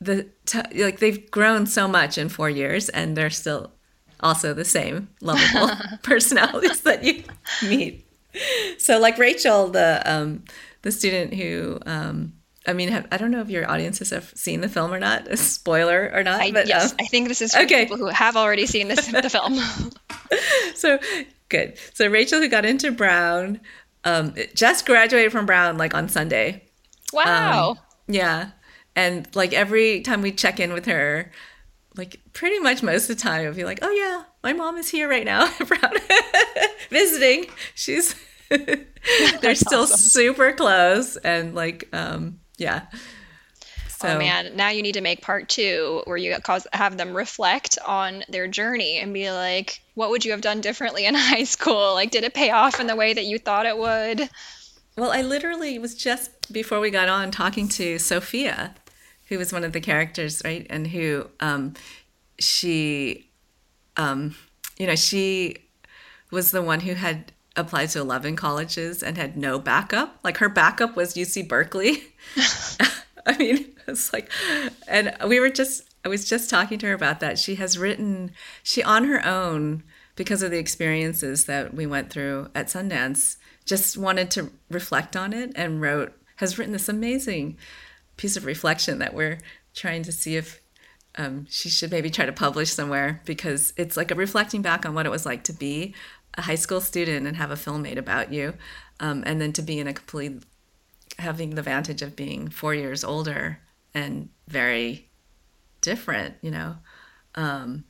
the 0.00 0.28
t- 0.44 0.82
like 0.82 0.98
they've 0.98 1.30
grown 1.30 1.66
so 1.66 1.88
much 1.88 2.18
in 2.18 2.28
four 2.28 2.50
years, 2.50 2.88
and 2.88 3.16
they're 3.16 3.30
still 3.30 3.72
also 4.20 4.54
the 4.54 4.64
same 4.64 5.08
lovable 5.20 5.70
personalities 6.02 6.80
that 6.82 7.04
you 7.04 7.22
meet. 7.62 8.06
So, 8.78 8.98
like 8.98 9.18
Rachel, 9.18 9.68
the 9.68 10.02
um, 10.04 10.44
the 10.82 10.92
student 10.92 11.34
who 11.34 11.78
um, 11.86 12.32
I 12.66 12.72
mean, 12.72 12.88
have, 12.88 13.06
I 13.12 13.16
don't 13.16 13.30
know 13.30 13.40
if 13.40 13.48
your 13.48 13.70
audiences 13.70 14.10
have 14.10 14.32
seen 14.34 14.60
the 14.60 14.68
film 14.68 14.92
or 14.92 14.98
not, 14.98 15.28
a 15.28 15.36
spoiler 15.36 16.10
or 16.12 16.22
not. 16.22 16.40
I, 16.40 16.50
but 16.50 16.66
yes, 16.66 16.92
um, 16.92 16.96
I 17.00 17.04
think 17.04 17.28
this 17.28 17.40
is 17.40 17.54
for 17.54 17.62
okay. 17.62 17.84
people 17.84 17.96
who 17.96 18.06
have 18.06 18.36
already 18.36 18.66
seen 18.66 18.88
this 18.88 19.06
the 19.06 19.30
film. 19.30 19.58
so 20.74 20.98
good. 21.48 21.78
So 21.94 22.08
Rachel, 22.08 22.40
who 22.40 22.48
got 22.48 22.64
into 22.64 22.90
Brown, 22.90 23.60
um, 24.04 24.34
just 24.54 24.84
graduated 24.84 25.32
from 25.32 25.46
Brown 25.46 25.78
like 25.78 25.94
on 25.94 26.08
Sunday. 26.08 26.64
Wow. 27.12 27.70
Um, 27.70 27.78
yeah, 28.08 28.50
and 28.96 29.28
like 29.36 29.52
every 29.52 30.00
time 30.00 30.22
we 30.22 30.32
check 30.32 30.58
in 30.58 30.72
with 30.72 30.86
her, 30.86 31.30
like 31.96 32.20
pretty 32.32 32.58
much 32.58 32.82
most 32.82 33.08
of 33.08 33.16
the 33.16 33.22
time, 33.22 33.46
I'll 33.46 33.54
be 33.54 33.64
like, 33.64 33.78
"Oh 33.82 33.90
yeah, 33.90 34.24
my 34.42 34.52
mom 34.52 34.78
is 34.78 34.88
here 34.88 35.08
right 35.08 35.24
now, 35.24 35.46
visiting. 36.90 37.46
She's." 37.74 38.16
they're 39.40 39.56
still 39.56 39.82
awesome. 39.82 39.96
super 39.96 40.52
close 40.52 41.16
and 41.16 41.52
like 41.52 41.88
um 41.92 42.38
yeah. 42.58 42.82
So. 43.88 44.08
Oh 44.08 44.18
man, 44.18 44.54
now 44.54 44.68
you 44.68 44.82
need 44.82 44.92
to 44.92 45.00
make 45.00 45.22
part 45.22 45.48
two 45.48 46.02
where 46.04 46.16
you 46.16 46.36
cause 46.40 46.66
have 46.72 46.96
them 46.96 47.16
reflect 47.16 47.78
on 47.84 48.24
their 48.28 48.46
journey 48.46 48.98
and 48.98 49.12
be 49.12 49.30
like, 49.32 49.80
what 49.94 50.10
would 50.10 50.24
you 50.24 50.32
have 50.32 50.42
done 50.42 50.60
differently 50.60 51.06
in 51.06 51.14
high 51.14 51.44
school? 51.44 51.94
Like, 51.94 52.10
did 52.10 52.22
it 52.22 52.34
pay 52.34 52.50
off 52.50 52.78
in 52.78 52.86
the 52.86 52.94
way 52.94 53.14
that 53.14 53.24
you 53.24 53.38
thought 53.38 53.66
it 53.66 53.76
would? 53.76 54.28
Well, 54.96 55.12
I 55.12 55.22
literally 55.22 55.78
was 55.78 55.94
just 55.94 56.52
before 56.52 56.78
we 56.78 56.90
got 56.90 57.08
on 57.08 57.30
talking 57.30 57.68
to 57.68 57.98
Sophia, 57.98 58.74
who 59.28 59.38
was 59.38 59.52
one 59.52 59.64
of 59.64 59.72
the 59.72 59.80
characters, 59.80 60.42
right? 60.44 60.66
And 60.70 60.86
who 60.86 61.28
um, 61.40 61.74
she, 62.38 63.30
um, 63.96 64.36
you 64.78 64.86
know, 64.86 64.96
she 64.96 65.56
was 66.30 66.50
the 66.50 66.62
one 66.62 66.80
who 66.80 66.94
had 66.94 67.32
applied 67.56 67.88
to 67.90 68.00
11 68.00 68.36
colleges 68.36 69.02
and 69.02 69.16
had 69.16 69.36
no 69.36 69.58
backup. 69.58 70.18
Like 70.22 70.38
her 70.38 70.48
backup 70.48 70.96
was 70.96 71.14
UC 71.14 71.48
Berkeley. 71.48 72.04
I 73.26 73.36
mean, 73.38 73.72
it's 73.88 74.12
like, 74.12 74.30
and 74.86 75.16
we 75.26 75.40
were 75.40 75.50
just, 75.50 75.82
I 76.04 76.08
was 76.08 76.28
just 76.28 76.48
talking 76.48 76.78
to 76.78 76.86
her 76.86 76.92
about 76.92 77.20
that. 77.20 77.38
She 77.38 77.56
has 77.56 77.78
written, 77.78 78.32
she 78.62 78.82
on 78.82 79.04
her 79.04 79.24
own, 79.26 79.82
because 80.14 80.42
of 80.42 80.50
the 80.50 80.58
experiences 80.58 81.44
that 81.44 81.74
we 81.74 81.86
went 81.86 82.10
through 82.10 82.48
at 82.54 82.68
Sundance, 82.68 83.36
just 83.64 83.98
wanted 83.98 84.30
to 84.30 84.50
reflect 84.70 85.16
on 85.16 85.32
it 85.32 85.52
and 85.54 85.80
wrote, 85.80 86.14
has 86.36 86.58
written 86.58 86.72
this 86.72 86.88
amazing 86.88 87.56
piece 88.16 88.36
of 88.36 88.44
reflection 88.44 88.98
that 88.98 89.14
we're 89.14 89.38
trying 89.74 90.02
to 90.02 90.12
see 90.12 90.36
if 90.36 90.60
um, 91.16 91.46
she 91.48 91.68
should 91.68 91.90
maybe 91.90 92.10
try 92.10 92.26
to 92.26 92.32
publish 92.32 92.70
somewhere 92.70 93.22
because 93.24 93.72
it's 93.76 93.96
like 93.96 94.10
a 94.10 94.14
reflecting 94.14 94.62
back 94.62 94.84
on 94.84 94.94
what 94.94 95.06
it 95.06 95.10
was 95.10 95.26
like 95.26 95.44
to 95.44 95.52
be 95.52 95.94
a 96.34 96.42
high 96.42 96.54
school 96.54 96.80
student 96.80 97.26
and 97.26 97.36
have 97.36 97.50
a 97.50 97.56
film 97.56 97.82
made 97.82 97.98
about 97.98 98.32
you, 98.32 98.54
um, 99.00 99.22
and 99.26 99.40
then 99.40 99.52
to 99.54 99.62
be 99.62 99.78
in 99.78 99.86
a 99.86 99.94
complete 99.94 100.42
having 101.18 101.50
the 101.50 101.60
advantage 101.60 102.02
of 102.02 102.14
being 102.14 102.48
four 102.48 102.74
years 102.74 103.02
older 103.02 103.58
and 103.94 104.28
very 104.48 105.08
different, 105.80 106.34
you 106.42 106.50
know. 106.50 106.76
Um, 107.34 107.84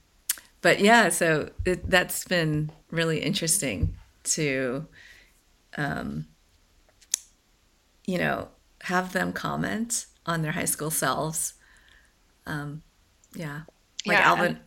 but 0.62 0.80
yeah, 0.80 1.08
so 1.08 1.50
it, 1.64 1.88
that's 1.90 2.24
been 2.24 2.70
really 2.90 3.18
interesting 3.18 3.96
to, 4.24 4.86
um, 5.76 6.26
you 8.06 8.18
know, 8.18 8.48
have 8.82 9.12
them 9.12 9.32
comment 9.32 10.06
on 10.26 10.42
their 10.42 10.52
high 10.52 10.66
school 10.66 10.90
selves. 10.90 11.54
Um, 12.46 12.82
yeah, 13.34 13.62
like 14.04 14.18
yeah, 14.18 14.28
Alvin. 14.28 14.58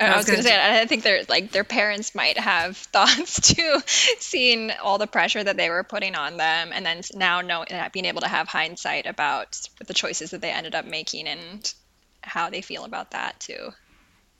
I 0.00 0.16
was, 0.16 0.24
going 0.24 0.38
to 0.38 0.42
say, 0.42 0.80
I 0.80 0.86
think 0.86 1.02
their 1.02 1.24
like 1.28 1.52
their 1.52 1.64
parents 1.64 2.14
might 2.14 2.38
have 2.38 2.76
thoughts 2.76 3.54
too, 3.54 3.78
seeing 3.86 4.70
all 4.82 4.98
the 4.98 5.06
pressure 5.06 5.42
that 5.42 5.56
they 5.56 5.68
were 5.68 5.84
putting 5.84 6.14
on 6.14 6.36
them, 6.36 6.70
and 6.72 6.86
then 6.86 7.02
now 7.14 7.40
knowing 7.40 7.68
being 7.92 8.06
able 8.06 8.22
to 8.22 8.28
have 8.28 8.48
hindsight 8.48 9.06
about 9.06 9.60
the 9.86 9.94
choices 9.94 10.30
that 10.30 10.40
they 10.40 10.50
ended 10.50 10.74
up 10.74 10.86
making 10.86 11.28
and 11.28 11.74
how 12.22 12.50
they 12.50 12.62
feel 12.62 12.84
about 12.84 13.10
that 13.10 13.38
too. 13.40 13.70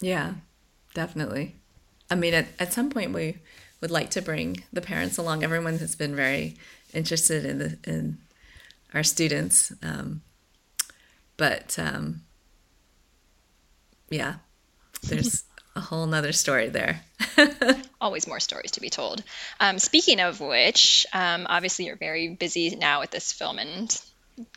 Yeah, 0.01 0.35
definitely. 0.95 1.57
I 2.11 2.15
mean, 2.15 2.33
at 2.33 2.47
at 2.59 2.73
some 2.73 2.89
point 2.89 3.13
we 3.13 3.39
would 3.81 3.91
like 3.91 4.11
to 4.11 4.23
bring 4.23 4.65
the 4.73 4.81
parents 4.81 5.19
along. 5.19 5.45
Everyone 5.45 5.79
has 5.79 5.95
been 5.95 6.17
very 6.17 6.57
interested 6.95 7.45
in 7.45 7.59
the 7.59 7.79
in 7.85 8.19
our 8.95 9.03
students, 9.03 9.73
um, 9.83 10.23
but 11.37 11.79
um, 11.79 12.23
yeah, 14.11 14.35
there's 15.03 15.45
a 15.77 15.81
whole 15.81 16.07
nother 16.07 16.33
story 16.33 16.69
there. 16.69 17.01
Always 18.01 18.27
more 18.27 18.41
stories 18.41 18.73
to 18.73 18.81
be 18.81 18.91
told. 18.91 19.23
Um, 19.59 19.79
speaking 19.79 20.21
of 20.21 20.41
which, 20.41 21.07
um, 21.13 21.47
obviously 21.49 21.87
you're 21.87 21.97
very 21.97 22.29
busy 22.29 22.75
now 22.77 23.01
with 23.01 23.11
this 23.11 23.33
film 23.33 23.59
and 23.59 24.01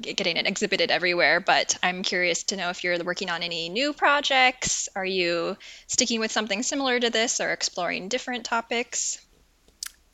getting 0.02 0.38
it 0.38 0.48
exhibited 0.48 0.92
everywhere, 0.92 1.40
but 1.40 1.78
I'm 1.84 2.04
curious 2.04 2.44
to 2.44 2.56
know 2.56 2.70
if 2.70 2.84
you're 2.84 3.02
working 3.04 3.30
on 3.30 3.44
any 3.44 3.70
new 3.70 3.94
projects. 3.94 4.90
Are 4.96 5.06
you 5.06 5.58
sticking 5.88 6.20
with 6.20 6.32
something 6.32 6.64
similar 6.64 7.00
to 7.00 7.10
this 7.10 7.42
or 7.42 7.52
exploring 7.52 8.10
different 8.10 8.46
topics? 8.46 9.23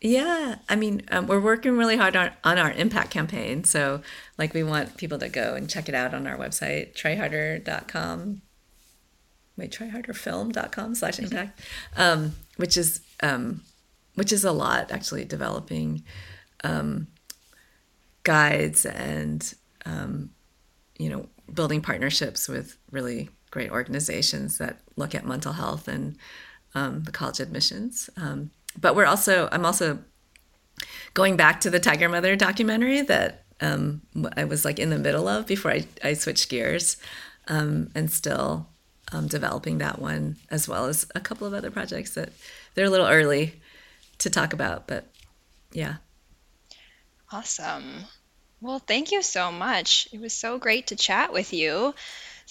Yeah, 0.02 0.56
I 0.70 0.78
mean, 0.78 1.02
um, 1.12 1.28
we're 1.28 1.42
working 1.42 1.78
really 1.78 1.98
hard 1.98 2.16
on, 2.16 2.32
on 2.46 2.58
our 2.58 2.72
impact 2.72 3.12
campaign. 3.12 3.66
So, 3.66 4.02
like, 4.38 4.54
we 4.54 4.64
want 4.64 4.96
people 4.96 5.20
to 5.20 5.28
go 5.28 5.56
and 5.56 5.70
check 5.70 5.90
it 5.90 5.96
out 5.96 6.14
on 6.14 6.26
our 6.26 6.38
website, 6.38 6.94
tryharder.com. 6.94 8.42
Wait, 9.58 9.72
tryharderfilm.com 9.72 10.96
slash 10.96 11.20
impact, 11.20 11.60
um, 11.98 12.34
which 12.56 12.78
is 12.78 13.02
um, 13.22 13.62
which 14.16 14.32
is 14.32 14.46
a 14.46 14.54
lot 14.54 14.90
actually 14.90 15.26
developing 15.26 16.04
um, 16.64 17.08
guides 18.24 18.86
and 18.86 19.54
um, 19.86 20.30
you 20.98 21.10
know 21.10 21.28
building 21.54 21.82
partnerships 21.82 22.48
with 22.48 22.78
really 22.90 23.30
great 23.52 23.70
organizations 23.70 24.60
that 24.60 24.80
look 24.96 25.14
at 25.14 25.26
mental 25.26 25.52
health 25.52 25.90
and 25.90 26.16
um, 26.74 27.04
the 27.04 27.12
college 27.12 27.42
admissions. 27.42 28.10
But 28.80 28.96
we're 28.96 29.06
also 29.06 29.50
I'm 29.52 29.66
also 29.66 30.00
going 31.14 31.36
back 31.36 31.62
to 31.62 31.70
the 31.70 31.80
Tiger 31.80 32.10
Mother 32.10 32.36
documentary 32.36 33.02
that 33.02 33.44
um, 33.62 34.02
I 34.38 34.46
was 34.46 34.64
like 34.64 34.80
in 34.80 34.90
the 34.90 34.98
middle 34.98 35.28
of 35.28 35.46
before 35.46 35.72
I, 35.72 35.86
I 36.04 36.14
switched 36.14 36.50
gears, 36.50 36.98
um, 37.48 37.90
and 37.94 38.10
still 38.10 38.68
um, 39.12 39.28
developing 39.28 39.80
that 39.80 40.00
one 40.00 40.38
as 40.50 40.68
well 40.68 40.86
as 40.86 41.06
a 41.16 41.20
couple 41.20 41.48
of 41.48 41.54
other 41.54 41.72
projects 41.72 42.14
that 42.14 42.30
they're 42.74 42.86
a 42.86 42.90
little 42.90 43.08
early 43.08 43.60
to 44.20 44.30
talk 44.30 44.54
about, 44.54 44.88
but 44.88 45.06
yeah. 45.72 45.96
Awesome. 47.32 48.06
Well, 48.62 48.80
thank 48.80 49.12
you 49.12 49.22
so 49.22 49.52
much. 49.52 50.08
It 50.12 50.20
was 50.20 50.34
so 50.34 50.58
great 50.58 50.88
to 50.88 50.96
chat 50.96 51.32
with 51.32 51.54
you. 51.54 51.94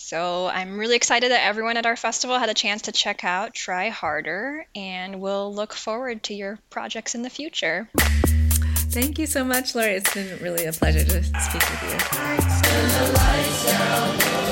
So 0.01 0.47
I'm 0.47 0.79
really 0.79 0.95
excited 0.95 1.33
that 1.33 1.45
everyone 1.45 1.77
at 1.77 1.85
our 1.85 1.97
festival 1.97 2.39
had 2.39 2.49
a 2.49 2.55
chance 2.55 2.83
to 2.83 2.93
check 2.93 3.25
out 3.25 3.53
Try 3.53 3.89
Harder, 3.89 4.65
and 4.77 5.21
we'll 5.21 5.53
look 5.53 5.75
forward 5.75 6.23
to 6.23 6.35
your 6.35 6.61
projects 6.71 7.17
in 7.17 7.23
the 7.23 7.29
future. 7.29 7.91
Thank 8.91 9.19
you 9.19 9.27
so 9.27 9.45
much, 9.45 9.75
Lori. 9.75 9.95
It's 9.95 10.15
been 10.15 10.39
really 10.41 10.67
a 10.67 10.73
pleasure 10.73 11.05
to 11.05 11.25
speak 11.25 11.63
with 11.69 11.83
you. 14.43 14.48